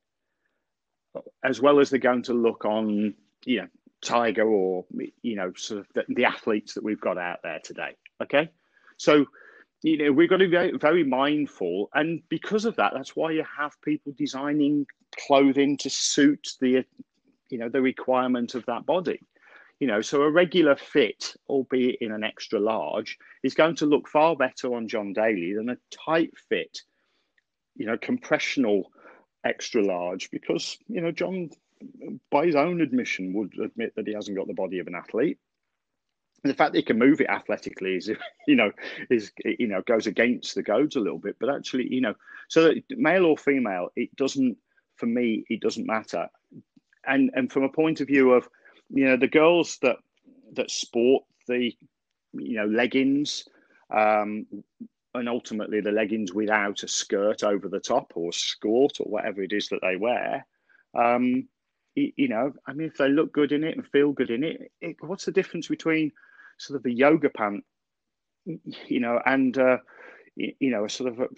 [1.45, 3.69] As well as they're going to look on, you know,
[4.01, 4.85] Tiger or,
[5.23, 7.97] you know, sort of the, the athletes that we've got out there today.
[8.23, 8.51] Okay.
[8.97, 9.27] So,
[9.83, 11.91] you know, we've got to be very, very mindful.
[11.95, 14.87] And because of that, that's why you have people designing
[15.27, 16.85] clothing to suit the,
[17.49, 19.21] you know, the requirement of that body.
[19.81, 24.09] You know, so a regular fit, albeit in an extra large, is going to look
[24.09, 26.83] far better on John Daly than a tight fit,
[27.75, 28.93] you know, compressional
[29.45, 31.51] extra large, because, you know, John,
[32.31, 35.39] by his own admission, would admit that he hasn't got the body of an athlete.
[36.45, 38.11] And the fact that he can move it athletically is,
[38.47, 38.73] you know,
[39.11, 41.37] is you know goes against the goads a little bit.
[41.39, 42.15] But actually, you know,
[42.49, 44.57] so male or female, it doesn't
[44.97, 46.29] for me, it doesn't matter.
[47.07, 48.49] And and from a point of view of,
[48.91, 49.99] you know, the girls that
[50.55, 51.73] that sport the,
[52.33, 53.49] you know, leggings,
[53.91, 54.47] um,
[55.15, 59.53] and ultimately the leggings without a skirt over the top or skirt or whatever it
[59.53, 60.47] is that they wear.
[60.95, 61.49] Um,
[61.95, 64.73] you, know, I mean, if they look good in it and feel good in it,
[64.81, 66.13] it what's the difference between
[66.57, 67.65] sort of a yoga pant,
[68.45, 69.79] you know, and uh,
[70.37, 71.29] you, know, a sort of a,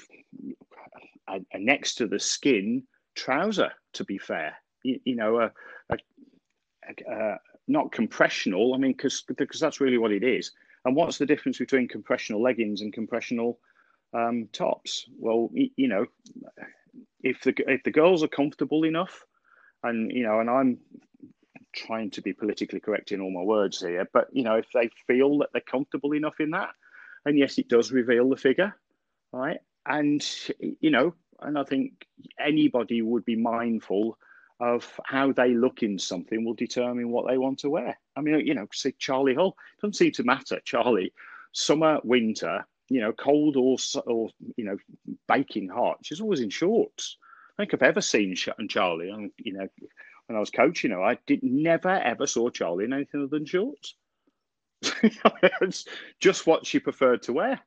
[1.29, 2.85] a, a, next to the skin
[3.17, 3.73] trouser.
[3.95, 5.51] To be fair, you, you know, a,
[7.09, 7.35] a,
[7.67, 8.75] not compressional.
[8.75, 10.53] I mean, because because that's really what it is.
[10.85, 13.59] And what's the difference between compressional leggings and compressional
[14.13, 15.07] um, tops?
[15.19, 16.07] Well, you know,
[17.23, 19.25] if the if the girls are comfortable enough,
[19.83, 20.79] and you know, and I'm
[21.75, 24.91] trying to be politically correct in all my words here, but you know, if they
[25.07, 26.71] feel that they're comfortable enough in that,
[27.25, 28.75] and yes, it does reveal the figure,
[29.33, 29.59] right?
[29.87, 30.25] And
[30.81, 32.07] you know, and I think
[32.39, 34.19] anybody would be mindful
[34.61, 37.99] of how they look in something will determine what they want to wear.
[38.17, 40.61] I mean, you know, see Charlie Hull doesn't seem to matter.
[40.65, 41.13] Charlie,
[41.53, 44.77] summer, winter, you know, cold or or you know,
[45.29, 45.99] baking hot.
[46.03, 47.17] She's always in shorts.
[47.57, 49.11] I think I've ever seen Charlie.
[49.11, 49.69] And you know,
[50.27, 53.47] when I was coaching her, I did never ever saw Charlie in anything other than
[53.47, 53.95] shorts.
[55.03, 55.87] it's
[56.21, 57.61] just what she preferred to wear.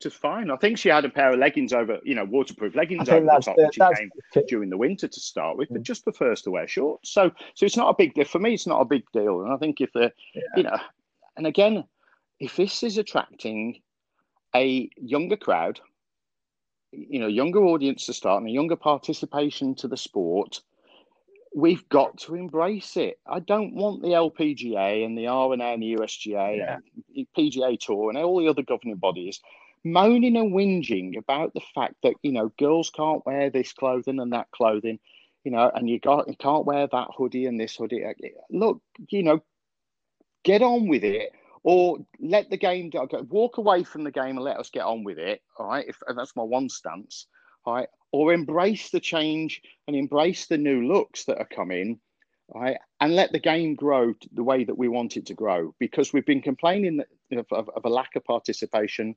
[0.00, 0.50] Just fine.
[0.50, 3.40] I think she had a pair of leggings over, you know, waterproof leggings over the
[3.40, 4.44] top when she came the...
[4.48, 5.84] during the winter to start with, but mm.
[5.84, 7.10] just prefers to wear shorts.
[7.10, 8.54] So, so it's not a big deal for me.
[8.54, 9.42] It's not a big deal.
[9.42, 10.42] And I think if the, yeah.
[10.56, 10.78] you know,
[11.36, 11.84] and again,
[12.40, 13.80] if this is attracting
[14.54, 15.80] a younger crowd,
[16.92, 20.60] you know, younger audience to start and a younger participation to the sport,
[21.54, 23.18] we've got to embrace it.
[23.26, 26.78] I don't want the LPGA and the R&A and the USGA yeah.
[27.16, 29.40] and PGA Tour and all the other governing bodies
[29.84, 34.32] moaning and whinging about the fact that you know girls can't wear this clothing and
[34.32, 34.98] that clothing,
[35.44, 38.04] you know, and you got you can't wear that hoodie and this hoodie.
[38.50, 39.40] Look, you know,
[40.44, 41.32] get on with it.
[41.66, 42.90] Or let the game.
[43.30, 45.40] Walk away from the game and let us get on with it.
[45.58, 45.86] All right.
[45.88, 47.26] If that's my one stance.
[47.64, 47.88] All right.
[48.12, 51.98] or embrace the change and embrace the new looks that are coming
[52.52, 52.76] right?
[53.00, 56.26] And let the game grow the way that we want it to grow because we've
[56.26, 57.00] been complaining
[57.32, 59.14] of, of, of, a lack of participation.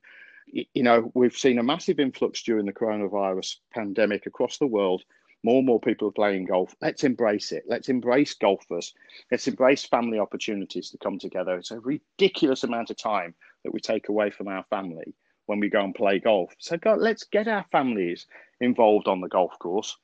[0.48, 5.04] You know, we've seen a massive influx during the coronavirus pandemic across the world.
[5.44, 6.76] More and more people are playing golf.
[6.82, 7.64] Let's embrace it.
[7.68, 8.94] Let's embrace golfers.
[9.30, 11.56] Let's embrace family opportunities to come together.
[11.56, 15.14] It's a ridiculous amount of time that we take away from our family
[15.46, 16.54] when we go and play golf.
[16.60, 18.26] So go, let's get our families
[18.60, 19.98] involved on the golf course,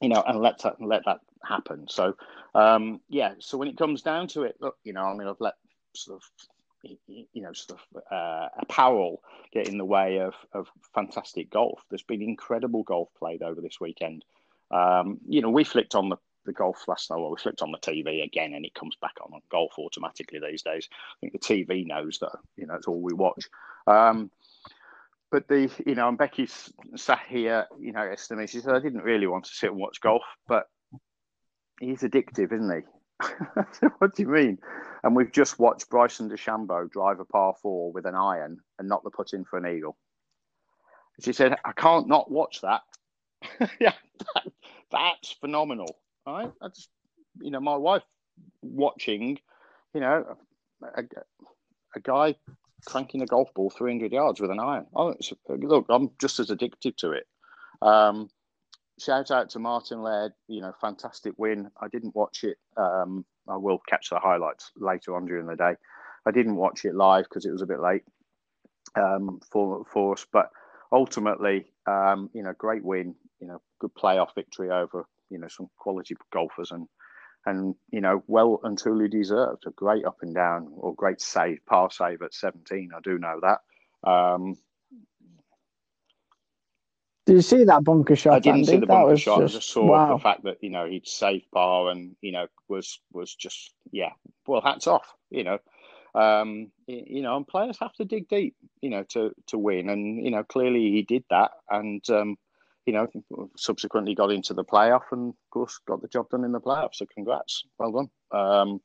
[0.00, 1.86] you know, and let that, let that happen.
[1.88, 2.16] So,
[2.54, 3.34] um, yeah.
[3.38, 5.54] So when it comes down to it, look, you know, I mean, I've let
[5.94, 6.30] sort of,
[7.06, 9.22] you know, sort of uh, apparel
[9.52, 11.80] get in the way of of fantastic golf.
[11.90, 14.24] There's been incredible golf played over this weekend.
[14.70, 17.18] Um, you know, we flicked on the the golf last night.
[17.18, 20.40] Well, we flicked on the TV again, and it comes back on, on golf automatically
[20.40, 20.88] these days.
[20.92, 23.48] I think the TV knows that you know it's all we watch.
[23.86, 24.30] Um,
[25.30, 28.46] but the you know, and Becky's sat here, you know, me.
[28.46, 30.68] She said, "I didn't really want to sit and watch golf, but
[31.80, 33.88] he's addictive, isn't he?
[33.98, 34.58] what do you mean?
[35.06, 39.04] And we've just watched Bryson DeChambeau drive a par four with an iron and not
[39.04, 39.96] the putt in for an eagle.
[41.20, 42.82] She said, I can't not watch that.
[43.80, 43.92] yeah,
[44.34, 44.52] that,
[44.90, 45.96] that's phenomenal.
[46.26, 46.50] Right?
[46.60, 46.88] I just,
[47.40, 48.02] you know, my wife
[48.62, 49.38] watching,
[49.94, 50.36] you know,
[50.82, 51.02] a,
[51.94, 52.34] a guy
[52.84, 54.86] cranking a golf ball 300 yards with an iron.
[54.92, 55.14] Oh,
[55.48, 57.28] look, I'm just as addicted to it.
[57.80, 58.28] Um,
[58.98, 60.32] shout out to Martin Laird.
[60.48, 61.70] You know, fantastic win.
[61.80, 62.56] I didn't watch it.
[62.76, 65.74] Um, I will catch the highlights later on during the day.
[66.26, 68.02] I didn't watch it live because it was a bit late
[68.96, 70.26] um, for for us.
[70.32, 70.50] But
[70.92, 73.14] ultimately, um, you know, great win.
[73.40, 76.86] You know, good playoff victory over you know some quality golfers and
[77.46, 81.58] and you know well and truly deserved a great up and down or great save
[81.66, 83.60] par save at 17 i do know that
[84.08, 84.56] um,
[87.26, 88.34] did you see that bunker shot?
[88.34, 88.66] I didn't Andy?
[88.72, 89.40] see the bunker shot.
[89.40, 90.16] Just, I just saw wow.
[90.16, 94.12] the fact that you know he'd saved par and you know was was just yeah.
[94.46, 95.12] Well, hats off.
[95.30, 95.58] You know,
[96.14, 98.54] um, you know, and players have to dig deep.
[98.80, 102.36] You know, to to win, and you know clearly he did that, and um,
[102.86, 103.08] you know
[103.56, 106.94] subsequently got into the playoff, and of course got the job done in the playoff.
[106.94, 108.10] So congrats, well done.
[108.30, 108.80] Um,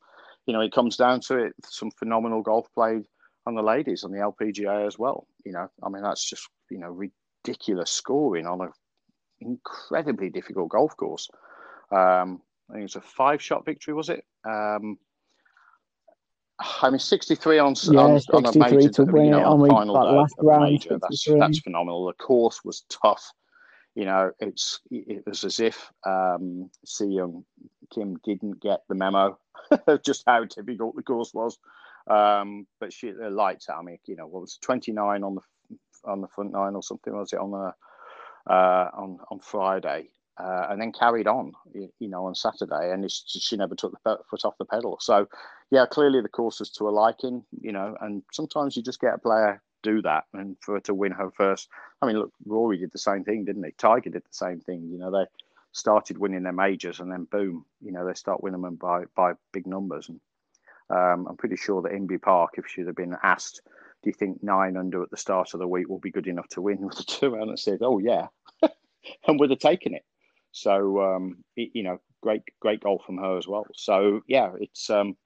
[0.46, 1.52] you know, it comes down to it.
[1.64, 3.04] Some phenomenal golf played
[3.46, 5.28] on the ladies on the LPGA as well.
[5.44, 6.90] You know, I mean that's just you know
[7.44, 8.70] ridiculous scoring on an
[9.40, 11.28] incredibly difficult golf course.
[11.90, 14.24] Um, I think it was a five shot victory, was it?
[14.44, 14.98] Um,
[16.58, 19.60] I mean, 63 on, yeah, on, 63 on a major, to win you know, on
[19.60, 22.06] the final last round, major, that's, that's phenomenal.
[22.06, 23.32] The course was tough.
[23.94, 27.44] You know, it's it was as if um, Sei Young
[27.92, 29.38] Kim didn't get the memo
[29.86, 31.58] of just how difficult the course was.
[32.06, 33.80] Um, but she the lights out.
[33.80, 35.42] I mean, you know, what was 29 on the
[36.04, 40.66] on the front nine or something was it on the uh, on on Friday, uh,
[40.70, 44.58] and then carried on, you, know, on Saturday, and she never took the foot off
[44.58, 44.98] the pedal.
[45.00, 45.28] So,
[45.70, 49.14] yeah, clearly the course is to a liking, you know, and sometimes you just get
[49.14, 51.68] a player do that, and for her to win her first.
[52.00, 53.72] I mean, look, Rory did the same thing, didn't he?
[53.72, 54.88] Tiger did the same thing.
[54.90, 55.24] You know, they
[55.72, 59.32] started winning their majors, and then boom, you know, they start winning them by by
[59.52, 60.08] big numbers.
[60.08, 60.20] And
[60.90, 63.62] um, I'm pretty sure that Inbee Park, if she'd have been asked
[64.02, 66.48] do you think nine under at the start of the week will be good enough
[66.50, 66.80] to win?
[66.86, 68.28] With the two and said, oh yeah,
[69.26, 70.04] and would have taken it.
[70.52, 73.66] So um, it, you know, great great goal from her as well.
[73.74, 75.16] So yeah, it's um,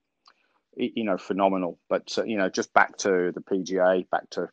[0.76, 1.78] it, you know phenomenal.
[1.88, 4.48] But uh, you know, just back to the PGA, back to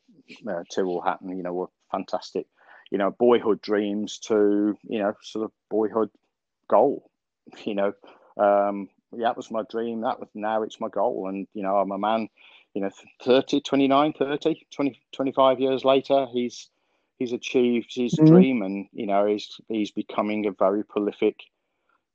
[0.47, 2.47] uh, Tyrrell Hatton, you know, were fantastic.
[2.91, 6.09] You know, boyhood dreams to you know sort of boyhood
[6.69, 7.09] goal.
[7.65, 7.93] You know,
[8.37, 8.87] um,
[9.19, 10.01] that was my dream.
[10.01, 12.29] That was now it's my goal, and you know, I'm a man
[12.73, 12.89] you know
[13.23, 16.69] 30 29 30 20 25 years later he's
[17.17, 18.25] he's achieved his mm-hmm.
[18.25, 21.39] dream and you know he's he's becoming a very prolific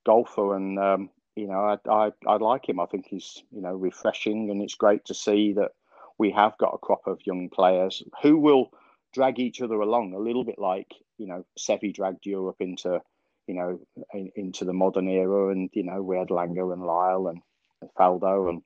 [0.04, 3.74] golfer and um, you know I, I i like him i think he's you know
[3.74, 5.72] refreshing and it's great to see that
[6.18, 8.70] we have got a crop of young players who will
[9.14, 13.00] drag each other along a little bit like you know Seve dragged Europe into
[13.48, 13.80] you know
[14.14, 17.40] in, into the modern era and you know we had Langer and Lyle and,
[17.80, 18.62] and Faldo and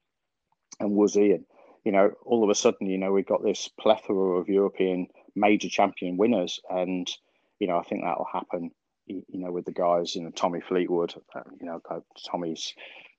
[0.80, 1.44] and Woosie and
[1.84, 5.68] you know, all of a sudden, you know, we've got this plethora of European major
[5.68, 7.10] champion winners, and
[7.58, 8.70] you know, I think that will happen.
[9.06, 11.82] You know, with the guys, you know, Tommy Fleetwood, uh, you know,
[12.30, 12.72] Tommy's,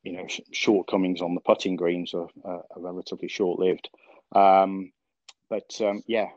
[0.04, 3.90] you know, shortcomings on the putting greens are, are relatively short-lived.
[4.34, 4.94] Um,
[5.50, 6.28] but um, yeah,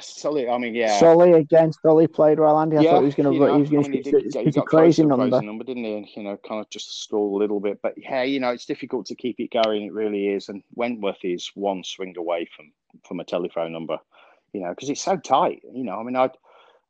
[0.00, 0.98] Sully, I mean, yeah.
[0.98, 1.72] Sully again.
[1.72, 2.78] Sully played well, Andy.
[2.78, 3.54] I yeah, thought he was going to.
[3.54, 4.40] He was going to.
[4.44, 5.28] It's a crazy number.
[5.28, 5.94] Crazy number, didn't he?
[5.94, 7.80] And, you know, kind of just stall a little bit.
[7.82, 9.82] But yeah, you know, it's difficult to keep it going.
[9.82, 10.48] It really is.
[10.48, 12.72] And Wentworth is one swing away from
[13.06, 13.98] from a telephone number.
[14.52, 15.62] You know, because it's so tight.
[15.72, 16.24] You know, I mean, I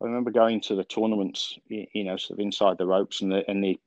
[0.02, 3.48] I remember going to the tournaments, you know, sort of inside the ropes, and the
[3.48, 3.80] and the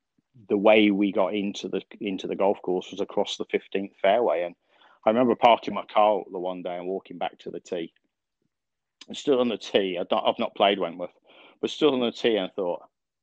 [0.49, 4.43] the way we got into the into the golf course was across the 15th fairway.
[4.43, 4.55] And
[5.05, 7.93] I remember parking my car the one day and walking back to the tee.
[9.13, 11.13] Still on the tee, I've not, I've not played Wentworth,
[11.61, 12.81] but still on the tee, and thought,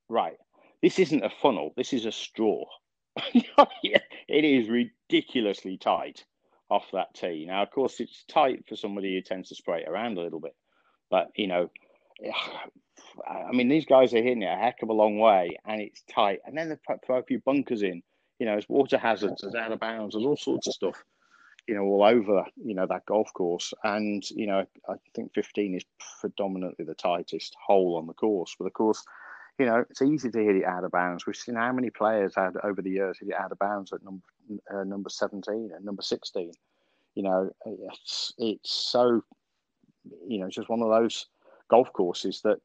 [0.08, 0.36] right,
[0.80, 2.64] this isn't a funnel, this is a straw.
[3.34, 6.24] it is ridiculously tight
[6.70, 7.44] off that tee.
[7.46, 10.40] Now, of course, it's tight for somebody who tends to spray it around a little
[10.40, 10.54] bit,
[11.10, 11.70] but you know,
[13.28, 16.02] I mean, these guys are hitting it a heck of a long way, and it's
[16.10, 16.40] tight.
[16.46, 18.02] And then they throw a few bunkers in.
[18.38, 21.04] You know, there's water hazards, there's out of bounds, there's all sorts of stuff.
[21.68, 25.76] You know, all over you know that golf course, and you know, I think 15
[25.76, 25.84] is
[26.20, 28.56] predominantly the tightest hole on the course.
[28.58, 29.04] But of course,
[29.58, 31.26] you know, it's easy to hit it out of bounds.
[31.26, 34.02] We've seen how many players had over the years hit it out of bounds at
[34.02, 34.24] number
[34.74, 36.52] uh, number 17 and number 16.
[37.14, 39.22] You know, it's it's so,
[40.26, 41.26] you know, it's just one of those
[41.68, 42.58] golf courses that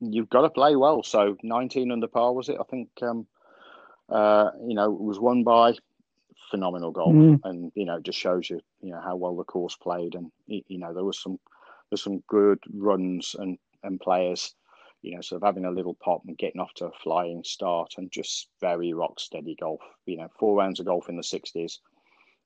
[0.00, 1.02] you've got to play well.
[1.02, 2.56] So 19 under par was it?
[2.60, 3.26] I think um,
[4.08, 5.74] uh, you know it was won by
[6.50, 7.38] phenomenal golf, mm.
[7.44, 10.30] and you know it just shows you you know how well the course played, and
[10.46, 11.38] you know there was some
[11.90, 14.54] there's some good runs and and players.
[15.02, 17.94] You know, sort of having a little pop and getting off to a flying start,
[17.96, 19.82] and just very rock steady golf.
[20.06, 21.80] You know, four rounds of golf in the sixties,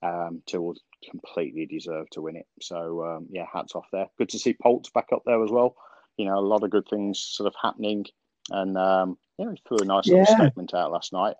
[0.02, 0.74] um, till
[1.08, 2.46] completely deserved to win it.
[2.60, 4.08] So um, yeah, hats off there.
[4.18, 5.76] Good to see Poults back up there as well
[6.20, 8.04] you know, a lot of good things sort of happening.
[8.50, 10.18] And um, yeah, he threw a nice yeah.
[10.18, 11.36] little statement out last night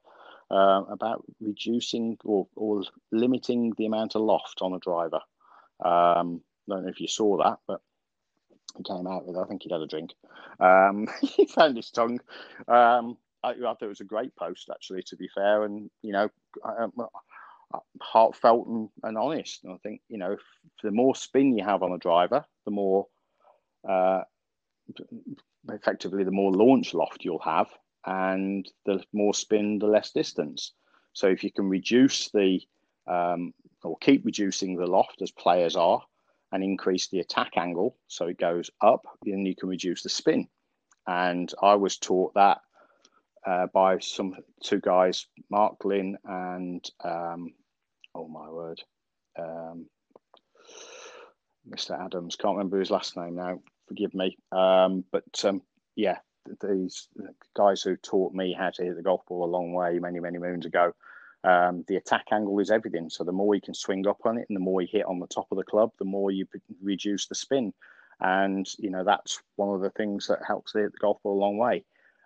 [0.51, 2.83] uh, about reducing or, or
[3.13, 5.21] limiting the amount of loft on a driver.
[5.85, 7.81] Um, I don't know if you saw that, but
[8.77, 10.13] he came out with, I think he'd had a drink.
[10.59, 12.21] Um, he found his tongue.
[12.69, 15.65] Um, I, I, thought it was a great post, actually, to be fair.
[15.65, 16.29] And, you know,
[18.01, 19.65] heartfelt and, and honest.
[19.65, 20.37] And I think, you know,
[20.83, 23.07] the more spin you have on a driver, the more
[23.89, 24.23] uh,
[25.69, 27.69] effectively the more launch loft you'll have
[28.07, 30.73] and the more spin the less distance
[31.13, 32.61] so if you can reduce the
[33.07, 36.03] um, or keep reducing the loft as players are
[36.53, 40.47] and increase the attack angle so it goes up then you can reduce the spin
[41.07, 42.61] and i was taught that
[43.47, 47.53] uh, by some two guys mark lynn and um,
[48.15, 48.81] oh my word
[49.39, 49.87] um,
[51.69, 53.59] mr adams can't remember his last name now
[53.91, 54.39] forgive me.
[54.53, 55.63] Um, but um,
[55.97, 56.19] yeah,
[56.61, 57.09] these
[57.55, 60.39] guys who taught me how to hit the golf ball a long way many, many
[60.39, 60.93] moons ago.
[61.43, 63.09] Um, the attack angle is everything.
[63.09, 65.21] So the more you can swing up on it, and the more you hit on
[65.21, 66.47] the top of the club, the more you
[66.83, 67.73] reduce the spin.
[68.21, 71.41] And you know that's one of the things that helps hit the golf ball a
[71.41, 71.85] long way.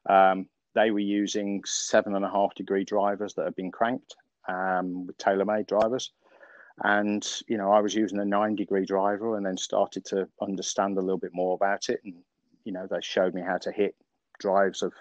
[0.09, 4.17] Um, they were using seven and a half degree drivers that have been cranked
[4.49, 6.13] um, with TaylorMade drivers.
[6.83, 10.99] And, you know, I was using a nine degree driver and then started to understand
[10.99, 12.01] a little bit more about it.
[12.05, 12.15] And,
[12.65, 13.95] you know, they showed me how to hit
[14.39, 14.93] drives of,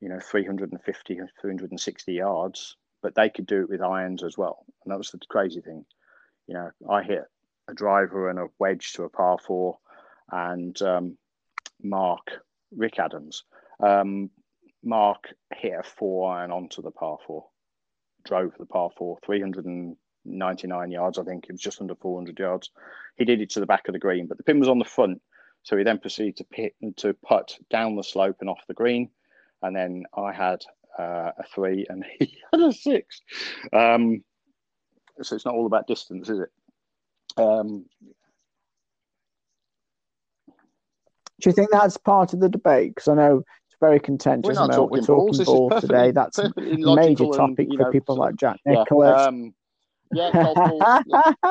[0.00, 4.64] you know, 350, 360 yards, but they could do it with irons as well.
[4.84, 5.84] And that was the crazy thing.
[6.46, 7.24] You know, I hit
[7.68, 9.78] a driver and a wedge to a par four,
[10.30, 11.18] and um,
[11.82, 12.30] Mark,
[12.74, 13.44] Rick Adams,
[13.80, 14.30] um,
[14.82, 17.46] Mark hit a four iron onto the par four,
[18.24, 21.44] drove the par four, 399 yards, I think.
[21.44, 22.70] It was just under 400 yards.
[23.16, 24.84] He did it to the back of the green, but the pin was on the
[24.84, 25.20] front.
[25.68, 28.74] So he then proceeded to pit and to putt down the slope and off the
[28.74, 29.10] green.
[29.60, 30.64] And then I had
[30.98, 33.20] uh, a three and he had a six.
[33.70, 34.24] Um,
[35.20, 36.48] so it's not all about distance, is it?
[37.36, 37.84] Um,
[41.38, 42.94] do you think that's part of the debate?
[42.94, 44.48] Because I know it's very contentious.
[44.48, 46.12] We're, not talking, we're talking balls, balls today.
[46.12, 49.20] That's a major topic and, for know, people like Jack Nicklaus.
[49.20, 49.54] Yeah, um,
[50.14, 50.32] yeah,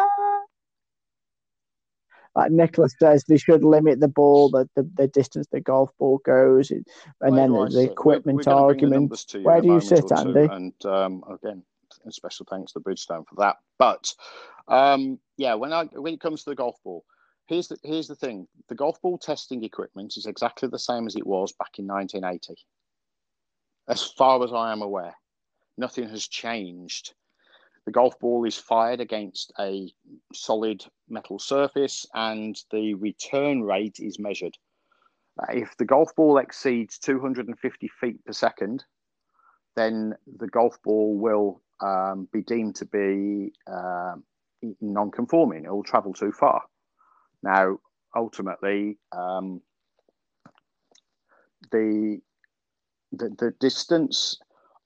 [2.38, 6.20] like Nicklaus says, they should limit the ball, the, the, the distance the golf ball
[6.24, 6.86] goes, and
[7.36, 9.26] then the, the equipment we're, we're argument.
[9.42, 10.42] Where do you sit, Andy?
[10.42, 11.64] And um, again,
[12.10, 13.56] special thanks to Bridgestone for that.
[13.80, 14.14] But
[14.68, 17.04] um, yeah, when I when it comes to the golf ball,
[17.48, 21.16] here's the here's the thing: the golf ball testing equipment is exactly the same as
[21.16, 22.56] it was back in 1980.
[23.88, 25.16] As far as I am aware,
[25.76, 27.16] nothing has changed
[27.88, 29.90] the golf ball is fired against a
[30.34, 34.58] solid metal surface and the return rate is measured.
[35.42, 38.84] Uh, if the golf ball exceeds 250 feet per second,
[39.78, 44.16] then the golf ball will um, be deemed to be uh,
[44.82, 45.64] non conforming.
[45.64, 46.64] It will travel too far.
[47.42, 47.78] Now,
[48.14, 49.62] ultimately, um,
[51.72, 52.20] the,
[53.14, 54.38] the, the distance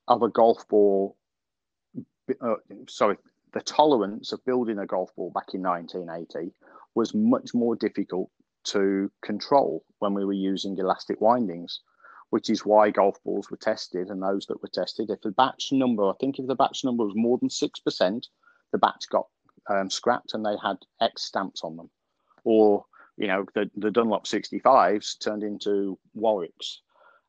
[0.08, 1.18] of a golf ball
[2.42, 2.56] uh,
[2.88, 3.18] sorry,
[3.54, 6.54] the tolerance of building a golf ball back in 1980
[6.96, 8.30] was much more difficult
[8.64, 11.82] to control when we were using elastic windings,
[12.30, 15.10] which is why golf balls were tested and those that were tested.
[15.10, 18.28] If the batch number, I think if the batch number was more than 6%,
[18.72, 19.28] the batch got
[19.70, 21.90] um, scrapped and they had X stamps on them.
[22.44, 22.86] Or,
[23.18, 26.78] you know, the, the Dunlop 65s turned into Warwicks.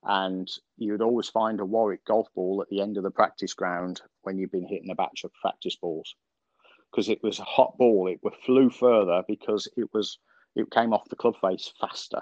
[0.05, 4.01] And you'd always find a Warwick golf ball at the end of the practice ground
[4.23, 6.15] when you've been hitting a batch of practice balls
[6.91, 8.09] because it was a hot ball.
[8.09, 10.19] It flew further because it was
[10.55, 12.21] it came off the club face faster.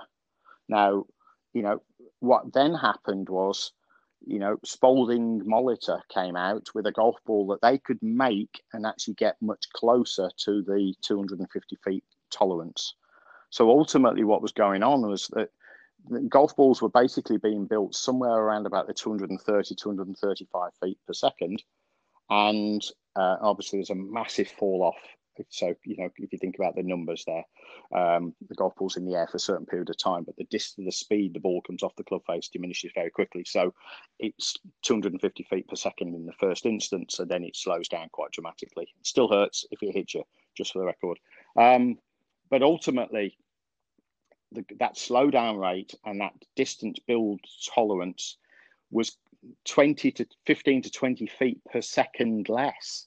[0.68, 1.06] Now,
[1.52, 1.82] you know
[2.20, 3.72] what then happened was,
[4.24, 8.86] you know, Spalding Molitor came out with a golf ball that they could make and
[8.86, 12.94] actually get much closer to the 250 feet tolerance.
[13.50, 15.50] So ultimately, what was going on was that
[16.28, 21.62] golf balls were basically being built somewhere around about the 230 235 feet per second
[22.30, 22.84] and
[23.16, 25.00] uh, obviously there's a massive fall off.
[25.48, 27.44] So you know, if you think about the numbers there,
[27.98, 30.44] um, the golf ball's in the air for a certain period of time, but the
[30.44, 33.44] distance, the speed the ball comes off the club face diminishes very quickly.
[33.46, 33.72] So
[34.18, 38.32] it's 250 feet per second in the first instance, and then it slows down quite
[38.32, 38.88] dramatically.
[39.00, 40.24] It still hurts if it hits you,
[40.54, 41.18] just for the record.
[41.56, 41.96] Um,
[42.50, 43.38] but ultimately,
[44.52, 47.40] the, that slowdown rate and that distance build
[47.74, 48.36] tolerance
[48.90, 49.16] was
[49.66, 53.06] 20 to 15 to 20 feet per second less.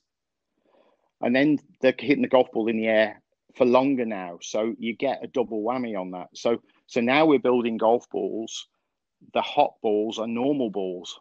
[1.21, 3.21] And then they're hitting the golf ball in the air
[3.55, 4.39] for longer now.
[4.41, 6.29] So you get a double whammy on that.
[6.33, 8.67] So so now we're building golf balls.
[9.33, 11.17] The hot balls are normal balls,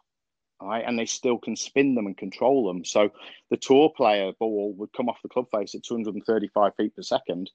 [0.61, 0.83] right?
[0.85, 2.83] And they still can spin them and control them.
[2.83, 3.11] So
[3.49, 7.49] the tour player ball would come off the club face at 235 feet per second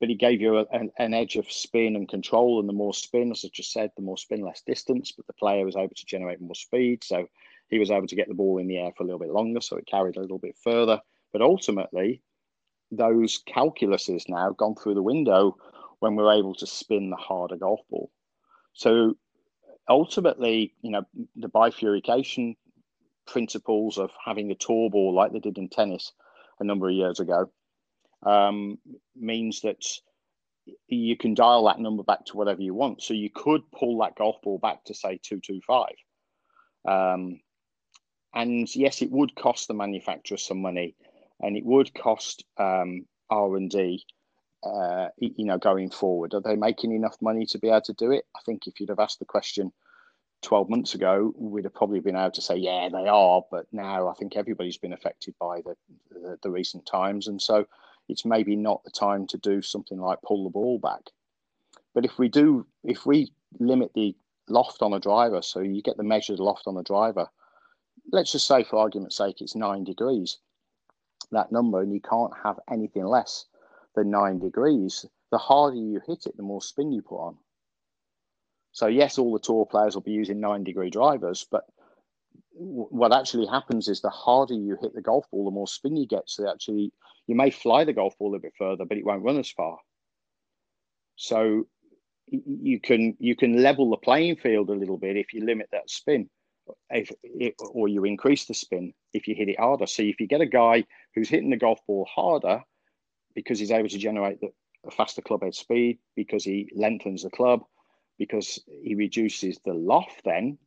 [0.00, 2.60] but he gave you a, an, an, edge of spin and control.
[2.60, 5.12] And the more spin, as I just said, the more spin, less distance.
[5.12, 7.26] But the player was able to generate more speed, so
[7.68, 9.60] he was able to get the ball in the air for a little bit longer,
[9.60, 11.00] so it carried a little bit further.
[11.32, 12.22] But ultimately,
[12.90, 15.56] those calculuses now gone through the window
[15.98, 18.10] when we're able to spin the harder golf ball.
[18.72, 19.16] So
[19.88, 21.02] ultimately, you know,
[21.36, 22.56] the bifurcation
[23.26, 26.12] principles of having a tour ball like they did in tennis
[26.60, 27.50] a number of years ago
[28.24, 28.78] um,
[29.16, 29.84] means that
[30.88, 33.02] you can dial that number back to whatever you want.
[33.02, 35.86] So you could pull that golf ball back to say 225.
[36.86, 37.40] Um,
[38.34, 40.94] and yes, it would cost the manufacturer some money
[41.40, 44.04] and it would cost um, R&D,
[44.64, 46.34] uh, you know, going forward.
[46.34, 48.24] Are they making enough money to be able to do it?
[48.36, 49.72] I think if you'd have asked the question
[50.42, 53.42] 12 months ago, we'd have probably been able to say, yeah, they are.
[53.50, 55.74] But now I think everybody's been affected by the,
[56.10, 57.28] the, the recent times.
[57.28, 57.66] And so
[58.08, 61.10] it's maybe not the time to do something like pull the ball back.
[61.94, 64.16] But if we do, if we limit the
[64.48, 67.28] loft on a driver, so you get the measured loft on a driver,
[68.12, 70.38] let's just say for argument's sake, it's nine degrees,
[71.32, 73.46] that number, and you can't have anything less
[73.94, 75.04] than nine degrees.
[75.30, 77.36] The harder you hit it, the more spin you put on.
[78.72, 81.64] So yes, all the tour players will be using nine degree drivers, but
[82.52, 86.06] what actually happens is the harder you hit the golf ball, the more spin you
[86.06, 86.24] get.
[86.26, 86.92] So actually,
[87.26, 89.78] you may fly the golf ball a bit further, but it won't run as far.
[91.16, 91.66] So
[92.26, 95.90] you can you can level the playing field a little bit if you limit that
[95.90, 96.28] spin,
[96.90, 97.10] if,
[97.58, 99.86] or you increase the spin if you hit it harder.
[99.86, 100.84] So if you get a guy
[101.14, 102.62] who's hitting the golf ball harder
[103.34, 104.50] because he's able to generate the,
[104.86, 107.60] a faster club head speed, because he lengthens the club,
[108.18, 110.58] because he reduces the loft, then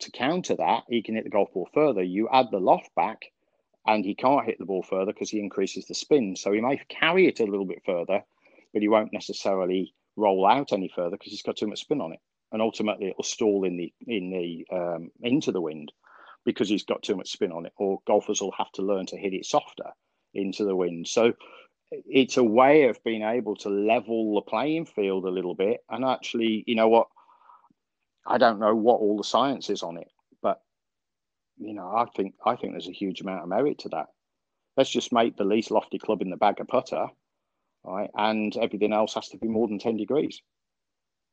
[0.00, 2.02] to counter that, he can hit the golf ball further.
[2.02, 3.32] You add the loft back,
[3.86, 6.36] and he can't hit the ball further because he increases the spin.
[6.36, 8.22] So he may carry it a little bit further,
[8.72, 12.12] but he won't necessarily roll out any further because he's got too much spin on
[12.12, 12.20] it.
[12.52, 15.92] And ultimately, it will stall in the in the um, into the wind
[16.44, 17.72] because he's got too much spin on it.
[17.76, 19.90] Or golfers will have to learn to hit it softer
[20.34, 21.08] into the wind.
[21.08, 21.32] So
[21.90, 25.80] it's a way of being able to level the playing field a little bit.
[25.88, 27.08] And actually, you know what?
[28.28, 30.10] I don't know what all the science is on it,
[30.42, 30.60] but
[31.56, 34.08] you know, I think I think there's a huge amount of merit to that.
[34.76, 37.08] Let's just make the least lofty club in the bag a putter,
[37.84, 38.10] right?
[38.14, 40.40] And everything else has to be more than 10 degrees.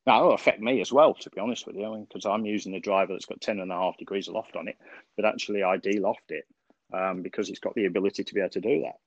[0.08, 2.80] Now, it'll affect me as well, to be honest with you, because I'm using a
[2.80, 4.78] driver that's got 10 and a half degrees of loft on it,
[5.16, 6.46] but actually I de-loft it
[6.93, 9.00] um, because it's got the ability to be able to do that.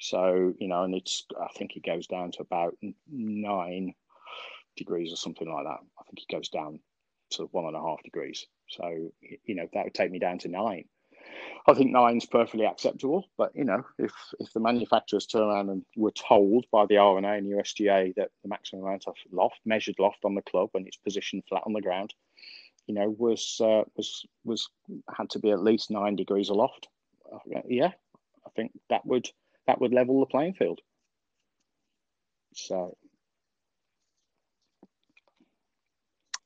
[0.00, 2.76] So, you know, and it's, I think it goes down to about
[3.10, 3.94] nine
[4.76, 5.80] degrees or something like that.
[5.98, 6.80] I think it goes down
[7.30, 8.46] to one and a half degrees.
[8.68, 9.12] So,
[9.44, 10.84] you know, that would take me down to nine.
[11.66, 15.84] I think nine's perfectly acceptable, but you know, if if the manufacturers turn around and
[15.96, 20.24] were told by the R&A and USGA that the maximum amount of loft, measured loft
[20.24, 22.14] on the club when it's positioned flat on the ground,
[22.86, 24.68] you know, was uh, was was
[25.14, 26.88] had to be at least nine degrees aloft.
[27.30, 27.92] Uh, yeah,
[28.46, 29.28] I think that would
[29.66, 30.80] that would level the playing field.
[32.54, 32.96] So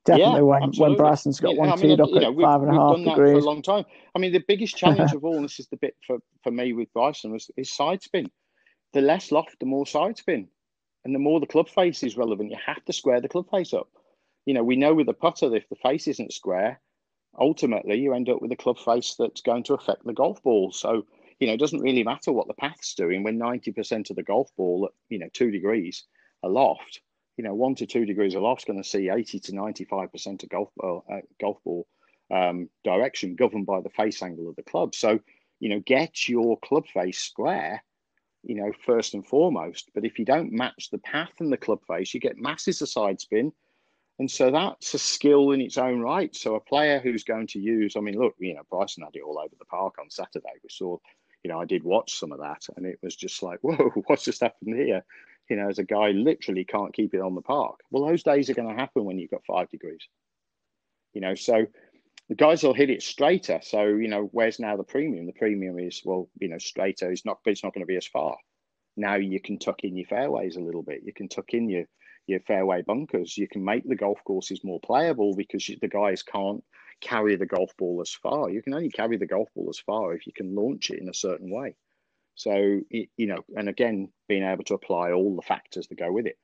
[0.05, 2.45] Definitely yeah, when, when Bryson's got one I mean, teed up you know, at we've,
[2.45, 3.35] five and a half done degrees.
[3.35, 3.85] That for a long time.
[4.17, 6.73] I mean, the biggest challenge of all, and this is the bit for, for me
[6.73, 8.31] with Bryson, was is side spin.
[8.95, 10.49] The less loft, the more side spin.
[11.05, 13.73] And the more the club face is relevant, you have to square the club face
[13.73, 13.89] up.
[14.45, 16.81] You know, we know with the putter, that if the face isn't square,
[17.39, 20.73] ultimately you end up with a club face that's going to affect the golf ball.
[20.73, 21.07] So,
[21.39, 24.51] you know, it doesn't really matter what the path's doing when 90% of the golf
[24.57, 26.05] ball at, you know, two degrees
[26.43, 27.01] aloft
[27.37, 30.49] you know, one to two degrees aloft is going to see 80 to 95% of
[30.49, 31.87] golf, uh, golf ball
[32.33, 34.95] um, direction governed by the face angle of the club.
[34.95, 35.21] So,
[35.61, 37.83] you know, get your club face square,
[38.43, 39.91] you know, first and foremost.
[39.95, 42.89] But if you don't match the path and the club face, you get masses of
[42.89, 43.53] side spin.
[44.19, 46.35] And so that's a skill in its own right.
[46.35, 49.23] So a player who's going to use, I mean, look, you know, Bryson had it
[49.23, 50.53] all over the park on Saturday.
[50.63, 50.99] We saw,
[51.43, 54.25] you know, I did watch some of that and it was just like, whoa, what's
[54.25, 55.05] just happened here?
[55.53, 57.81] You know, as a guy literally can't keep it on the park.
[57.91, 60.01] Well, those days are going to happen when you've got five degrees.
[61.13, 61.67] You know, so
[62.31, 63.61] the guys will hit it straighter.
[63.63, 65.27] So, you know, where's now the premium?
[65.27, 68.07] The premium is, well, you know, straighter is not, it's not going to be as
[68.07, 68.35] far.
[68.97, 71.03] Now you can tuck in your fairways a little bit.
[71.05, 71.85] You can tuck in your
[72.27, 73.37] your fairway bunkers.
[73.37, 76.65] You can make the golf courses more playable because the guys can't
[77.03, 78.49] carry the golf ball as far.
[78.49, 81.11] You can only carry the golf ball as far if you can launch it in
[81.11, 81.75] a certain way.
[82.35, 86.27] So, you know, and again, being able to apply all the factors that go with
[86.27, 86.39] it.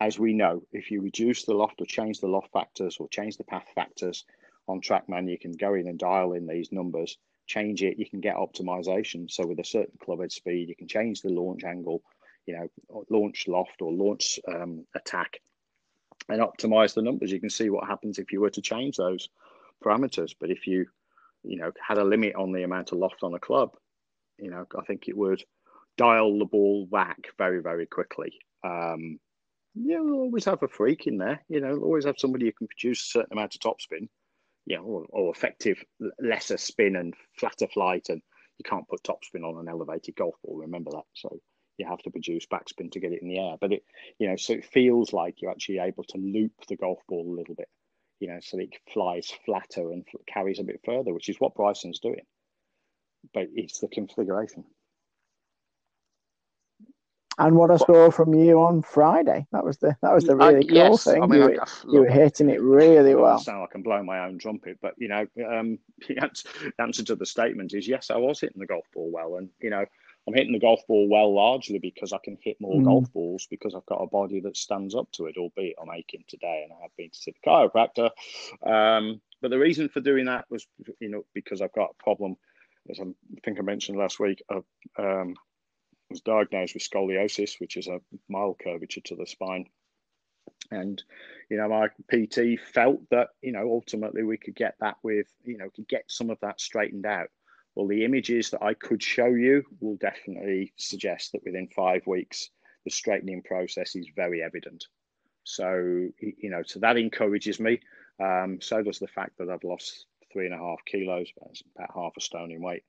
[0.00, 3.36] As we know, if you reduce the loft or change the loft factors or change
[3.36, 4.24] the path factors
[4.68, 7.16] on TrackMan, you can go in and dial in these numbers,
[7.46, 9.30] change it, you can get optimization.
[9.30, 12.02] So, with a certain club head speed, you can change the launch angle,
[12.46, 15.40] you know, launch loft or launch um, attack
[16.28, 17.32] and optimize the numbers.
[17.32, 19.28] You can see what happens if you were to change those
[19.82, 20.34] parameters.
[20.38, 20.86] But if you,
[21.42, 23.76] you know, had a limit on the amount of loft on a club,
[24.38, 25.42] you know, I think it would
[25.96, 28.32] dial the ball back very, very quickly.
[28.64, 29.18] Um,
[29.74, 31.40] yeah, we'll always have a freak in there.
[31.48, 34.08] You know, always have somebody who can produce a certain amount of topspin,
[34.66, 35.82] you know, or, or effective
[36.20, 38.06] lesser spin and flatter flight.
[38.08, 38.22] And
[38.58, 40.58] you can't put topspin on an elevated golf ball.
[40.58, 41.04] Remember that.
[41.14, 41.40] So
[41.76, 43.56] you have to produce backspin to get it in the air.
[43.60, 43.82] But it,
[44.18, 47.36] you know, so it feels like you're actually able to loop the golf ball a
[47.36, 47.68] little bit,
[48.20, 51.98] you know, so it flies flatter and carries a bit further, which is what Bryson's
[51.98, 52.22] doing
[53.32, 54.64] but it's the configuration.
[57.36, 60.58] And what I saw from you on Friday, that was the that was the really
[60.58, 61.04] uh, cool yes.
[61.04, 61.22] thing.
[61.22, 63.40] I mean, you, were, you were hitting it really well.
[63.40, 67.02] Sound like I'm blowing my own trumpet, but you know, um, the, answer, the answer
[67.04, 69.84] to the statement is yes, I was hitting the golf ball well, and you know,
[70.28, 72.84] I'm hitting the golf ball well largely because I can hit more mm.
[72.84, 75.36] golf balls because I've got a body that stands up to it.
[75.36, 78.10] Albeit I'm aching today, and I have been to see the chiropractor.
[78.64, 80.66] Um, but the reason for doing that was,
[81.00, 82.36] you know, because I've got a problem
[82.90, 83.04] as I
[83.44, 84.60] think I mentioned last week, I
[84.98, 85.34] um,
[86.10, 89.66] was diagnosed with scoliosis, which is a mild curvature to the spine.
[90.70, 91.02] And,
[91.50, 95.56] you know, my PT felt that, you know, ultimately we could get that with, you
[95.56, 97.28] know, could get some of that straightened out.
[97.74, 102.50] Well, the images that I could show you will definitely suggest that within five weeks,
[102.84, 104.84] the straightening process is very evident.
[105.44, 107.80] So, you know, so that encourages me.
[108.22, 111.32] Um, so does the fact that I've lost three and a half kilos,
[111.76, 112.82] about half a stone in weight,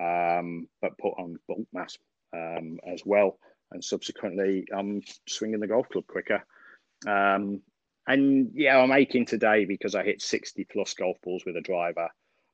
[0.00, 1.96] um, but put on bulk mass
[2.34, 3.38] um, as well.
[3.70, 6.44] And subsequently, I'm swinging the golf club quicker.
[7.06, 7.62] Um,
[8.08, 12.08] and yeah, I'm aching today because I hit 60 plus golf balls with a driver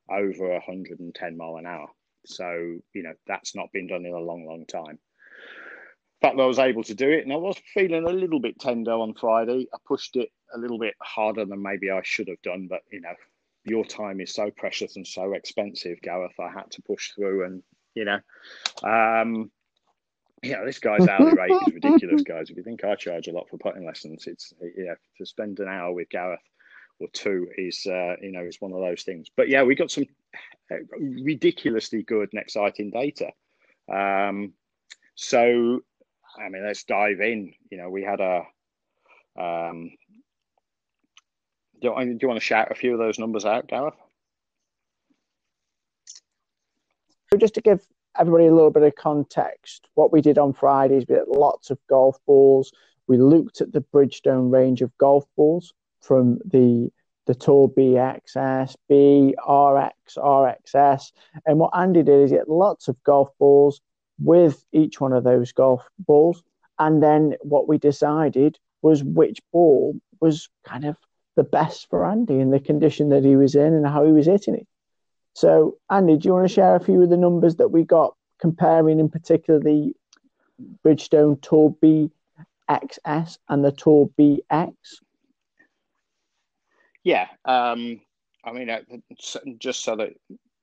[0.09, 1.87] over 110 mile an hour.
[2.25, 4.99] So, you know, that's not been done in a long, long time.
[6.21, 8.59] The fact I was able to do it, and I was feeling a little bit
[8.59, 9.67] tender on Friday.
[9.73, 13.01] I pushed it a little bit harder than maybe I should have done, but you
[13.01, 13.13] know,
[13.65, 16.39] your time is so precious and so expensive, Gareth.
[16.39, 17.63] I had to push through, and
[17.95, 18.19] you know,
[18.83, 19.51] um,
[20.41, 22.49] you know, this guy's hourly rate is ridiculous, guys.
[22.49, 25.67] If you think I charge a lot for putting lessons, it's yeah, to spend an
[25.67, 26.41] hour with Gareth
[26.99, 29.27] or two is uh, you know is one of those things.
[29.35, 30.05] But yeah, we got some
[30.71, 33.31] uh, ridiculously good and exciting data.
[33.91, 34.53] Um,
[35.15, 35.81] so,
[36.39, 37.53] I mean, let's dive in.
[37.69, 38.43] You know, we had a
[39.39, 39.91] um,
[41.83, 43.93] do you, do you want to shout a few of those numbers out, Gareth?
[47.37, 47.81] Just to give
[48.17, 51.79] everybody a little bit of context, what we did on Fridays, we had lots of
[51.89, 52.71] golf balls.
[53.07, 56.89] We looked at the Bridgestone range of golf balls from the
[57.25, 61.11] the Tour BXS, B, RX, RXS.
[61.45, 63.79] And what Andy did is he had lots of golf balls
[64.19, 66.43] with each one of those golf balls.
[66.79, 70.97] And then what we decided was which ball was kind of
[71.35, 74.25] the best for Andy in the condition that he was in and how he was
[74.25, 74.67] hitting it.
[75.33, 78.15] So, Andy, do you want to share a few of the numbers that we got
[78.39, 79.93] comparing, in particular, the
[80.85, 81.75] Bridgestone Tour
[82.69, 84.73] XS and the Tour BX?
[87.03, 87.99] Yeah, um,
[88.45, 88.81] I mean, uh,
[89.59, 90.13] just so that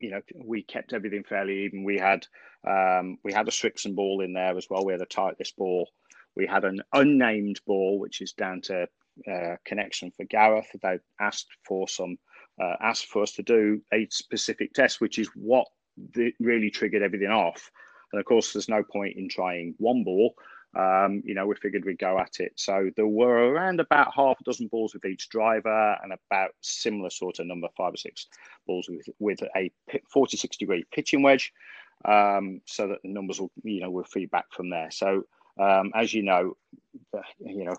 [0.00, 1.84] you know, we kept everything fairly even.
[1.84, 2.26] We had
[2.66, 4.84] um, we had a Srixon ball in there as well.
[4.84, 5.90] We had a Titleist ball.
[6.34, 8.88] We had an unnamed ball, which is down to
[9.30, 10.68] uh, connection for Gareth.
[10.82, 12.18] They asked for some
[12.62, 15.66] uh, asked for us to do a specific test, which is what
[16.14, 17.70] the, really triggered everything off.
[18.12, 20.34] And of course, there's no point in trying one ball
[20.78, 22.52] um, you know, we figured we'd go at it.
[22.54, 27.10] So there were around about half a dozen balls with each driver and about similar
[27.10, 28.26] sort of number, five or six
[28.66, 29.72] balls with, with a
[30.12, 31.52] 46 degree pitching wedge
[32.04, 34.90] um, so that the numbers will, you know, will feed back from there.
[34.92, 35.24] So
[35.58, 36.56] um, as you know,
[37.40, 37.74] you know,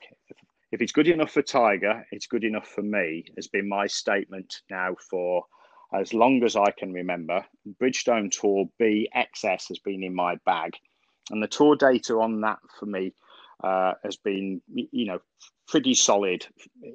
[0.72, 4.62] if, it's good enough for Tiger, it's good enough for me, has been my statement
[4.70, 5.46] now for
[5.94, 7.46] as long as I can remember.
[7.82, 10.74] Bridgestone Tour B XS has been in my bag.
[11.30, 13.14] And the tour data on that for me
[13.64, 15.20] uh, has been, you know,
[15.68, 16.46] pretty solid.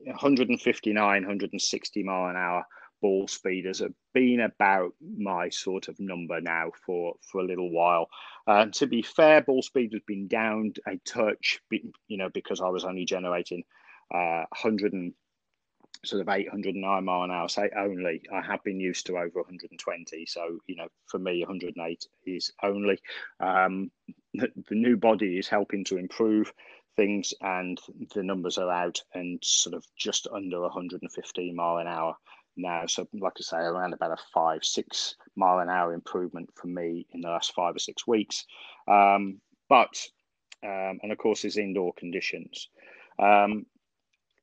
[0.05, 2.67] 159, 160 mile an hour
[3.01, 3.83] ball speed has
[4.15, 8.09] been about my sort of number now for for a little while.
[8.47, 12.69] Uh, to be fair, ball speed has been down a touch, you know, because I
[12.69, 13.65] was only generating
[14.15, 15.13] uh, 100 and
[16.05, 18.23] sort of 809 mile an hour say only.
[18.33, 22.99] I have been used to over 120 so you know for me 108 is only.
[23.41, 23.91] Um,
[24.35, 26.53] the, the new body is helping to improve
[26.97, 27.81] things and
[28.15, 32.17] the numbers are out and sort of just under 115 mile an hour
[32.57, 36.69] now so like i say around about a five six mile an hour improvement for
[36.69, 38.45] me in the last five or six weeks
[38.89, 39.97] um, but
[40.65, 42.69] um, and of course is indoor conditions
[43.19, 43.67] um,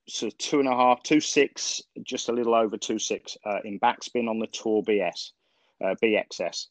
[0.08, 3.80] so two and a half, two six, just a little over two six uh, in
[3.80, 5.32] backspin on the Tour BS,
[5.84, 6.68] uh, BXS.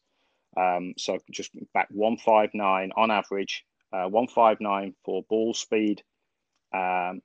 [0.55, 5.53] Um, so just back one five nine on average, uh, one five nine for ball
[5.53, 6.03] speed,
[6.73, 7.21] um,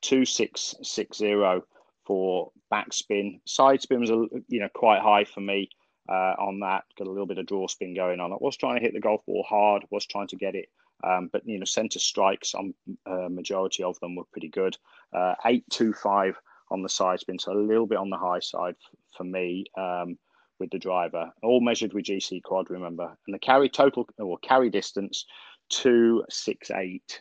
[0.00, 1.64] two six six zero
[2.06, 3.40] for backspin.
[3.44, 5.68] Side spin was a, you know quite high for me
[6.08, 6.84] uh, on that.
[6.98, 8.32] Got a little bit of draw spin going on.
[8.32, 9.84] I was trying to hit the golf ball hard.
[9.90, 10.68] Was trying to get it
[11.04, 12.74] um, but you know, centre strikes on
[13.06, 14.76] uh, majority of them were pretty good.
[15.12, 16.36] Uh, eight two five
[16.70, 18.74] on the side spin, so a little bit on the high side
[19.16, 20.18] for me um,
[20.58, 21.30] with the driver.
[21.42, 25.26] All measured with GC quad, remember, and the carry total or carry distance
[25.68, 27.20] two six eight.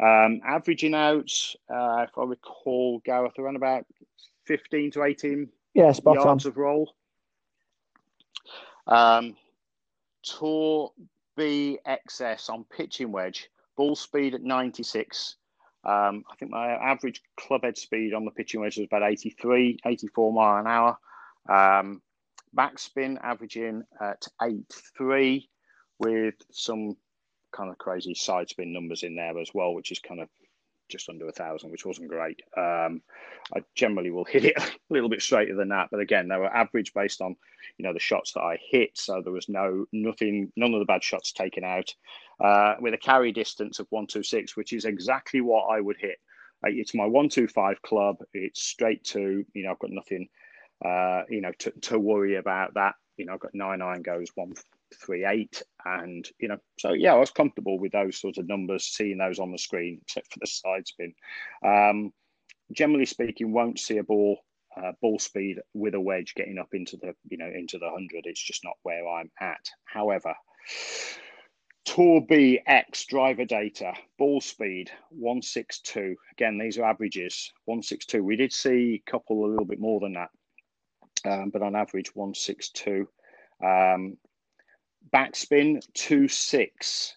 [0.00, 1.30] Um, averaging out,
[1.68, 3.84] uh, if I recall, Gareth, around about
[4.46, 6.50] fifteen to eighteen yeah, spot yards on.
[6.50, 6.94] of roll.
[8.86, 9.36] Um,
[10.22, 10.92] tour
[11.38, 15.36] BXS on pitching wedge, ball speed at 96.
[15.84, 19.78] Um, I think my average club head speed on the pitching wedge was about 83,
[19.86, 20.98] 84 mile an hour.
[21.48, 22.02] Um,
[22.56, 25.48] backspin averaging at 8.3
[25.98, 26.96] with some
[27.52, 30.28] kind of crazy side spin numbers in there as well, which is kind of
[30.90, 32.42] just under a thousand, which wasn't great.
[32.56, 33.00] Um,
[33.54, 36.54] I generally will hit it a little bit straighter than that, but again, they were
[36.54, 37.36] average based on
[37.78, 40.86] you know the shots that I hit, so there was no nothing, none of the
[40.86, 41.94] bad shots taken out.
[42.40, 45.96] Uh, with a carry distance of one two six, which is exactly what I would
[45.98, 46.18] hit.
[46.64, 48.16] Uh, it's my one two five club.
[48.34, 50.28] It's straight to you know I've got nothing
[50.84, 52.94] uh, you know to, to worry about that.
[53.16, 54.54] You know I've got nine iron goes one
[54.94, 58.84] three eight, and you know, so yeah, I was comfortable with those sorts of numbers,
[58.84, 61.14] seeing those on the screen, except for the side spin.
[61.64, 62.12] Um,
[62.72, 64.38] generally speaking, won't see a ball
[64.76, 68.26] uh, ball speed with a wedge getting up into the you know into the hundred.
[68.26, 69.68] It's just not where I'm at.
[69.84, 70.34] However.
[71.86, 76.14] Tour BX driver data, ball speed 162.
[76.32, 78.22] Again, these are averages 162.
[78.22, 80.30] We did see a couple a little bit more than that,
[81.24, 83.08] um, but on average 162.
[83.64, 84.18] Um,
[85.12, 87.16] backspin two six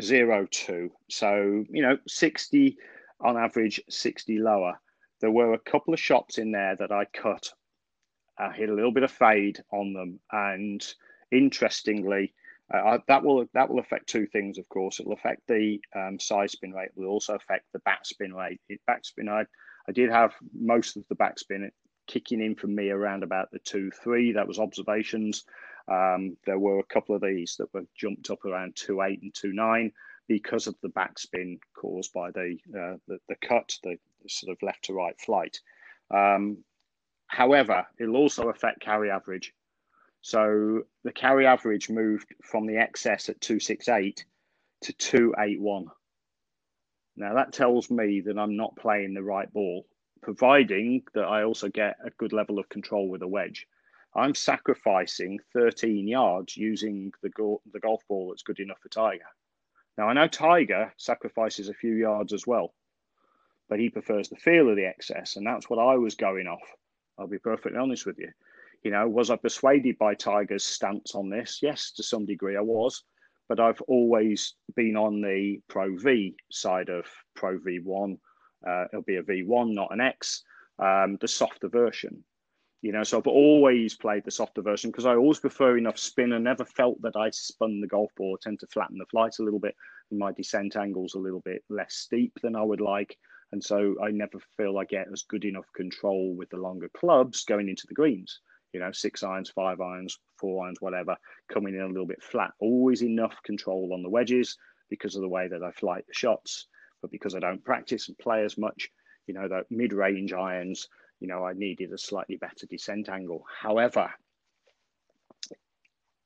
[0.00, 0.90] zero two.
[1.08, 2.78] So you know, sixty
[3.20, 4.80] on average, sixty lower.
[5.20, 7.52] There were a couple of shots in there that I cut.
[8.38, 10.82] I hit a little bit of fade on them, and
[11.30, 12.32] interestingly,
[12.72, 14.56] uh, that will that will affect two things.
[14.56, 16.88] Of course, it will affect the um, side spin rate.
[16.88, 18.60] It will also affect the backspin rate.
[18.68, 19.44] It, backspin, I
[19.88, 21.68] I did have most of the backspin
[22.06, 24.32] kicking in for me around about the two three.
[24.32, 25.44] That was observations.
[25.88, 29.34] Um, there were a couple of these that were jumped up around two eight and
[29.34, 29.92] two nine
[30.28, 34.84] because of the backspin caused by the uh, the, the, cut, the sort of left
[34.84, 35.58] to right flight.
[36.10, 36.58] Um,
[37.26, 39.52] however, it'll also affect carry average.
[40.22, 44.24] So the carry average moved from the XS at 268
[44.82, 45.86] to 281.
[47.16, 49.86] Now that tells me that I'm not playing the right ball,
[50.22, 53.66] providing that I also get a good level of control with a wedge.
[54.14, 59.24] I'm sacrificing 13 yards using the, go- the golf ball that's good enough for Tiger.
[59.96, 62.74] Now, I know Tiger sacrifices a few yards as well,
[63.68, 65.36] but he prefers the feel of the XS.
[65.36, 66.66] and that's what I was going off.
[67.18, 68.30] I'll be perfectly honest with you.
[68.82, 71.60] You know, was I persuaded by Tiger's stance on this?
[71.62, 73.04] Yes, to some degree I was,
[73.48, 77.04] but I've always been on the Pro V side of
[77.36, 78.18] Pro V1.
[78.66, 80.42] Uh, it'll be a V1, not an X,
[80.78, 82.24] um, the softer version.
[82.82, 86.32] You know, so I've always played the softer version because I always prefer enough spin
[86.32, 88.38] and never felt that I spun the golf ball.
[88.40, 89.76] I tend to flatten the flight a little bit
[90.10, 93.18] and my descent angle's a little bit less steep than I would like.
[93.52, 97.44] And so I never feel I get as good enough control with the longer clubs
[97.44, 98.40] going into the greens.
[98.72, 101.16] You know, six irons, five irons, four irons, whatever,
[101.52, 102.52] coming in a little bit flat.
[102.60, 104.56] Always enough control on the wedges
[104.88, 106.66] because of the way that I flight the shots.
[107.02, 108.88] But because I don't practice and play as much,
[109.26, 110.88] you know, the mid range irons,
[111.20, 113.44] you know, I needed a slightly better descent angle.
[113.60, 114.10] However,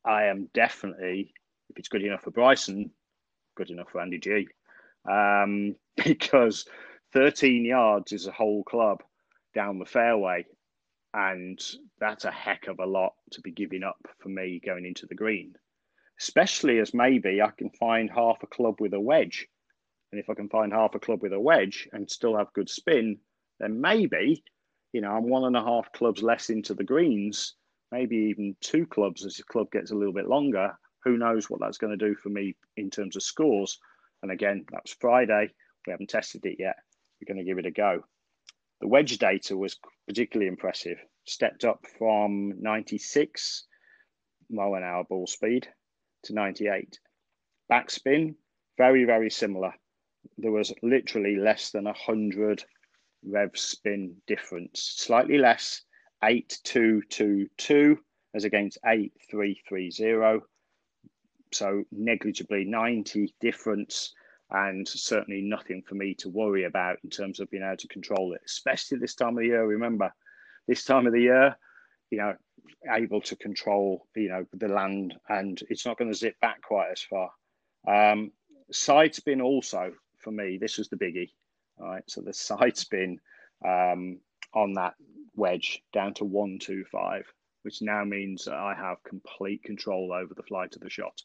[0.05, 1.35] I am definitely,
[1.69, 2.91] if it's good enough for Bryson,
[3.57, 4.49] good enough for Andy G.
[5.11, 5.75] Um,
[6.05, 6.65] because
[7.13, 9.03] 13 yards is a whole club
[9.55, 10.47] down the fairway.
[11.13, 11.61] And
[12.01, 15.15] that's a heck of a lot to be giving up for me going into the
[15.15, 15.55] green,
[16.21, 19.47] especially as maybe I can find half a club with a wedge.
[20.11, 22.69] And if I can find half a club with a wedge and still have good
[22.69, 23.19] spin,
[23.61, 24.43] then maybe
[24.95, 27.55] you know, I'm one and a half clubs less into the greens,
[27.91, 30.79] maybe even two clubs as the club gets a little bit longer.
[31.03, 33.81] Who knows what that's going to do for me in terms of scores?
[34.23, 35.51] And again, that's Friday.
[35.85, 36.77] We haven't tested it yet.
[37.21, 38.05] We're going to give it a go.
[38.81, 40.99] The wedge data was particularly impressive.
[41.25, 43.67] Stepped up from 96
[44.49, 45.67] mile an hour ball speed
[46.23, 47.01] to 98.
[47.69, 48.37] Backspin,
[48.79, 49.73] very, very similar.
[50.39, 52.65] There was literally less than 100
[53.27, 55.83] rev spin difference, slightly less,
[56.23, 57.99] 8222
[58.35, 60.45] as against 8330.
[61.53, 64.13] So negligibly 90 difference
[64.51, 68.35] and certainly nothing for me to worry about in terms of being able to control
[68.35, 69.67] it, especially this time of the year.
[69.67, 70.13] Remember,
[70.67, 71.57] this time of the year,
[72.11, 72.35] you know,
[72.91, 76.91] able to control, you know, the land and it's not going to zip back quite
[76.93, 77.31] as far.
[77.87, 78.33] Um,
[78.71, 81.31] side spin also for me, this was the biggie.
[81.81, 83.19] All right, so the side spin
[83.67, 84.21] um,
[84.55, 84.95] on that
[85.35, 87.25] wedge down to 125,
[87.63, 91.21] which now means that I have complete control over the flight of the shot.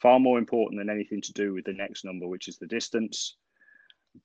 [0.00, 3.36] Far more important than anything to do with the next number, which is the distance.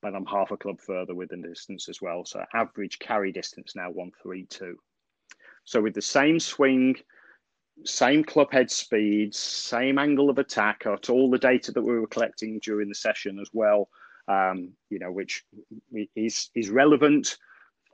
[0.02, 2.26] But I'm half a club further with the distance as well.
[2.26, 4.78] So average carry distance now 132.
[5.64, 6.96] So with the same swing,
[7.84, 12.60] same club head speeds, same angle of attack, all the data that we were collecting
[12.60, 13.90] during the session as well,
[14.28, 15.44] um, you know, which
[16.16, 17.38] is, is relevant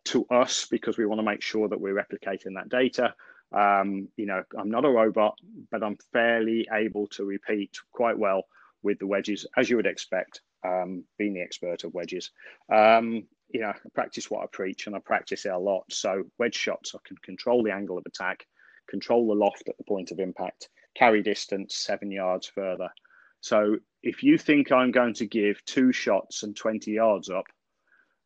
[0.05, 3.13] to us because we want to make sure that we're replicating that data.
[3.51, 5.37] Um, you know, I'm not a robot,
[5.71, 8.43] but I'm fairly able to repeat quite well
[8.83, 12.31] with the wedges, as you would expect, um, being the expert of wedges.
[12.73, 15.83] Um, you know, I practice what I preach and I practice it a lot.
[15.89, 18.45] So wedge shots, I can control the angle of attack,
[18.87, 22.89] control the loft at the point of impact, carry distance seven yards further.
[23.41, 27.45] So if you think I'm going to give two shots and 20 yards up,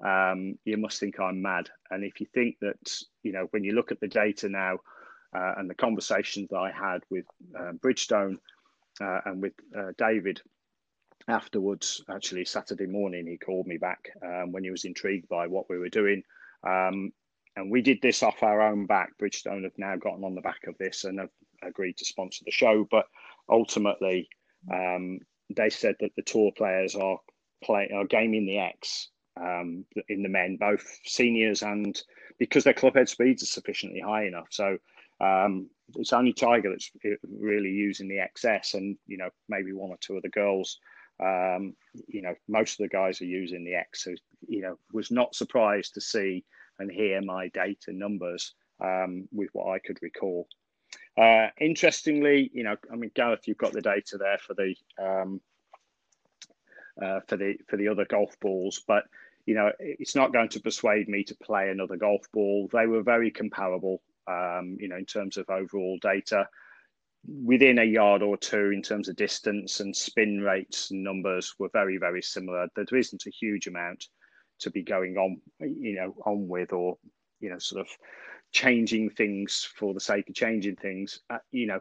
[0.05, 1.69] um, you must think I'm mad.
[1.89, 4.79] And if you think that, you know, when you look at the data now
[5.35, 7.25] uh, and the conversations that I had with
[7.57, 8.37] uh, Bridgestone
[9.01, 10.41] uh, and with uh, David
[11.27, 15.69] afterwards, actually Saturday morning, he called me back um, when he was intrigued by what
[15.69, 16.23] we were doing.
[16.67, 17.11] Um,
[17.55, 19.17] and we did this off our own back.
[19.17, 21.29] Bridgestone have now gotten on the back of this and have
[21.63, 22.85] agreed to sponsor the show.
[22.91, 23.05] But
[23.49, 24.27] ultimately,
[24.73, 25.19] um,
[25.55, 27.19] they said that the tour players are
[27.63, 29.09] play are gaming the X
[29.39, 32.01] um, in the men, both seniors and
[32.37, 34.47] because their club head speeds are sufficiently high enough.
[34.49, 34.77] So
[35.21, 36.91] um, it's only Tiger that's
[37.29, 40.79] really using the XS, and you know maybe one or two of the girls.
[41.23, 41.75] Um,
[42.07, 44.03] you know, most of the guys are using the X.
[44.03, 44.11] So
[44.47, 46.43] you know, was not surprised to see
[46.79, 48.53] and hear my data numbers
[48.83, 50.47] um, with what I could recall.
[51.17, 55.41] Uh, interestingly, you know, I mean, Gareth, you've got the data there for the um,
[57.01, 59.05] uh, for the for the other golf balls, but
[59.45, 62.67] you know, it's not going to persuade me to play another golf ball.
[62.71, 66.47] They were very comparable, um, you know, in terms of overall data,
[67.43, 71.69] within a yard or two in terms of distance and spin rates and numbers were
[71.71, 72.67] very very similar.
[72.75, 74.05] There isn't a huge amount
[74.59, 76.97] to be going on, you know, on with or
[77.39, 77.87] you know, sort of
[78.55, 81.19] changing things for the sake of changing things.
[81.29, 81.79] Uh, you know,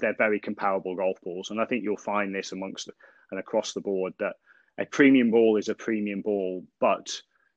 [0.00, 2.90] they're very comparable golf balls, and I think you'll find this amongst
[3.30, 4.34] and across the board that
[4.78, 7.08] a premium ball is a premium ball, but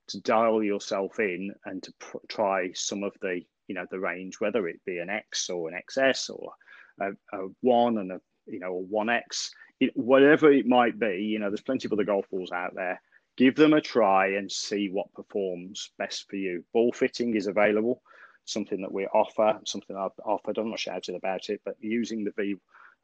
[0.09, 4.39] to dial yourself in and to pr- try some of the you know the range,
[4.39, 6.51] whether it be an X or an XS or
[7.01, 11.23] a, a one and a you know a one X, it, whatever it might be.
[11.23, 13.01] You know, there's plenty of other golf balls out there.
[13.37, 16.63] give them a try and see what performs best for you.
[16.73, 18.03] Ball fitting is available,
[18.45, 20.57] something that we offer, something I've offered.
[20.57, 22.55] I'm not shouting about it, but using the V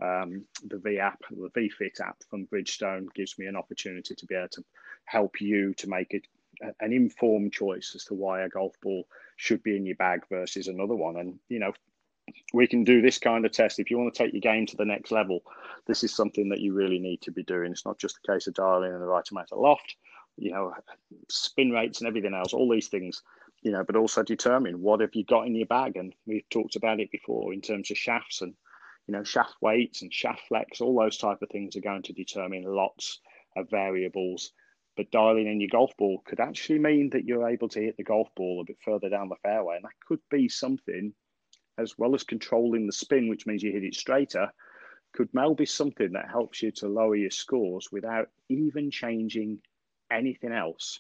[0.02, 4.26] um, the V app, the V Fit app from Bridgestone gives me an opportunity to
[4.26, 4.64] be able to
[5.06, 6.26] help you to make it
[6.80, 10.68] an informed choice as to why a golf ball should be in your bag versus
[10.68, 11.18] another one.
[11.18, 11.74] And you know,
[12.54, 13.80] we can do this kind of test.
[13.80, 15.42] If you want to take your game to the next level,
[15.88, 17.72] this is something that you really need to be doing.
[17.72, 19.96] It's not just a case of dialing in the right amount of loft,
[20.38, 20.74] you know,
[21.30, 23.22] spin rates and everything else, all these things,
[23.62, 25.96] you know, but also determine what have you got in your bag.
[25.96, 28.54] And we've talked about it before in terms of shafts and,
[29.08, 32.14] you know, shaft weights and shaft flex, all those type of things are going to
[32.14, 33.20] determine lots
[33.56, 34.52] of variables.
[34.98, 38.04] But dialing in your golf ball could actually mean that you're able to hit the
[38.04, 39.76] golf ball a bit further down the fairway.
[39.76, 41.14] And that could be something
[41.78, 44.52] as well as controlling the spin, which means you hit it straighter,
[45.14, 49.60] could well be something that helps you to lower your scores without even changing
[50.12, 51.00] anything else.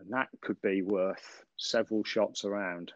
[0.00, 2.92] And that could be worth several shots around.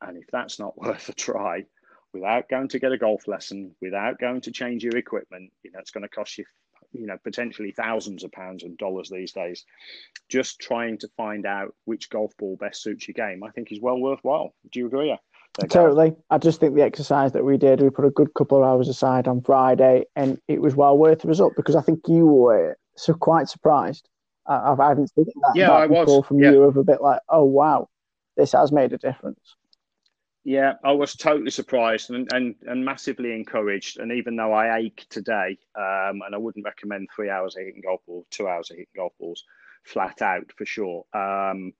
[0.00, 1.64] And if that's not worth a try,
[2.12, 5.80] without going to get a golf lesson, without going to change your equipment, you know,
[5.80, 6.44] it's going to cost you,
[6.92, 9.64] you know, potentially thousands of pounds and dollars these days.
[10.28, 13.80] Just trying to find out which golf ball best suits your game, I think is
[13.80, 14.54] well worthwhile.
[14.72, 15.16] Do you agree?
[15.68, 16.14] Totally.
[16.28, 18.88] I just think the exercise that we did, we put a good couple of hours
[18.88, 22.76] aside on Friday, and it was well worth the result because I think you were
[22.96, 24.08] so quite surprised.
[24.48, 26.26] I, I haven't seen that, yeah, that I was.
[26.26, 26.52] from yeah.
[26.52, 27.88] you of a bit like, oh wow,
[28.36, 29.56] this has made a difference.
[30.44, 33.98] Yeah, I was totally surprised and, and, and massively encouraged.
[33.98, 37.82] And even though I ache today, um, and I wouldn't recommend three hours of hitting
[37.84, 39.42] golf balls, two hours of hitting golf balls,
[39.82, 41.04] flat out for sure.
[41.12, 41.72] Um,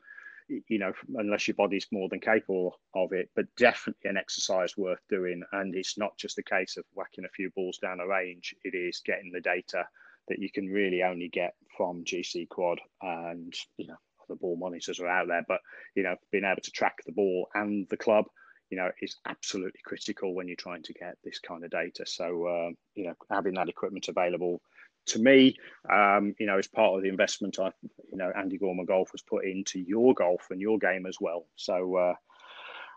[0.48, 5.00] you know, unless your body's more than capable of it, but definitely an exercise worth
[5.08, 5.42] doing.
[5.52, 8.74] And it's not just a case of whacking a few balls down a range, it
[8.74, 9.86] is getting the data
[10.28, 12.80] that you can really only get from GC Quad.
[13.02, 13.96] And, you know,
[14.28, 15.60] the ball monitors are out there, but,
[15.94, 18.26] you know, being able to track the ball and the club,
[18.70, 22.04] you know, is absolutely critical when you're trying to get this kind of data.
[22.06, 24.60] So, uh, you know, having that equipment available
[25.06, 25.56] to me,
[25.88, 27.70] um, you know, as part of the investment I,
[28.10, 31.46] you know, Andy Gorman Golf has put into your golf and your game as well.
[31.54, 32.14] So uh,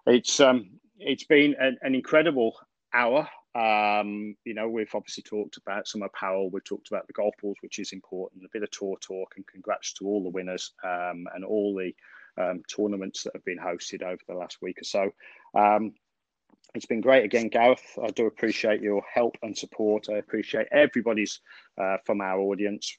[0.08, 2.56] it's um, it's been an, an incredible
[2.94, 3.30] hour.
[3.56, 6.50] Um, you know, we've obviously talked about some apparel.
[6.50, 8.44] We've talked about the golf balls, which is important.
[8.46, 11.94] A bit of tour talk, and congrats to all the winners um, and all the
[12.42, 15.12] um, tournaments that have been hosted over the last week or so.
[15.56, 15.94] Um,
[16.76, 17.98] it's been great again, Gareth.
[18.02, 20.08] I do appreciate your help and support.
[20.10, 21.42] I appreciate everybody's
[21.82, 22.96] uh, from our audience.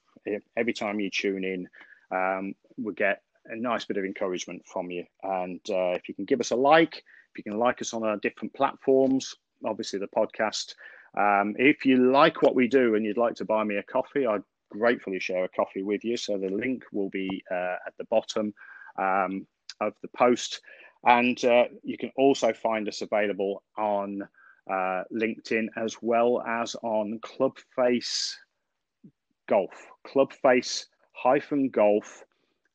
[0.56, 1.68] Every time you tune in,
[2.10, 5.04] um, we get a nice bit of encouragement from you.
[5.22, 8.02] And uh, if you can give us a like, if you can like us on
[8.02, 10.74] our different platforms, obviously the podcast.
[11.16, 14.26] Um, if you like what we do and you'd like to buy me a coffee,
[14.26, 16.16] I'd gratefully share a coffee with you.
[16.16, 18.54] So the link will be uh, at the bottom
[18.96, 19.46] um,
[19.80, 20.60] of the post.
[21.04, 24.22] And uh, you can also find us available on
[24.70, 28.34] uh, LinkedIn as well as on Clubface
[29.48, 29.72] Golf,
[30.06, 32.24] Clubface hyphen golf.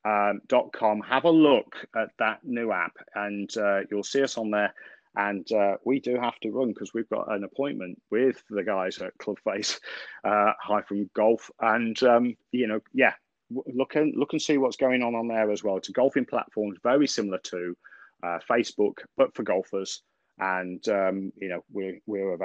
[0.03, 1.01] Um, .com.
[1.01, 4.71] Have a look at that new app, and uh, you'll see us on there.
[5.17, 8.99] And uh, we do have to run because we've got an appointment with the guys
[8.99, 9.79] at Clubface
[10.23, 13.13] uh, hyphen golf, and um, you know, yeah,
[13.49, 15.77] look and look and see what's going on on there as well.
[15.77, 17.75] It's a golfing platform very similar to
[18.23, 20.01] uh, Facebook, but for golfers.
[20.39, 22.43] And um, you know, we're we're available.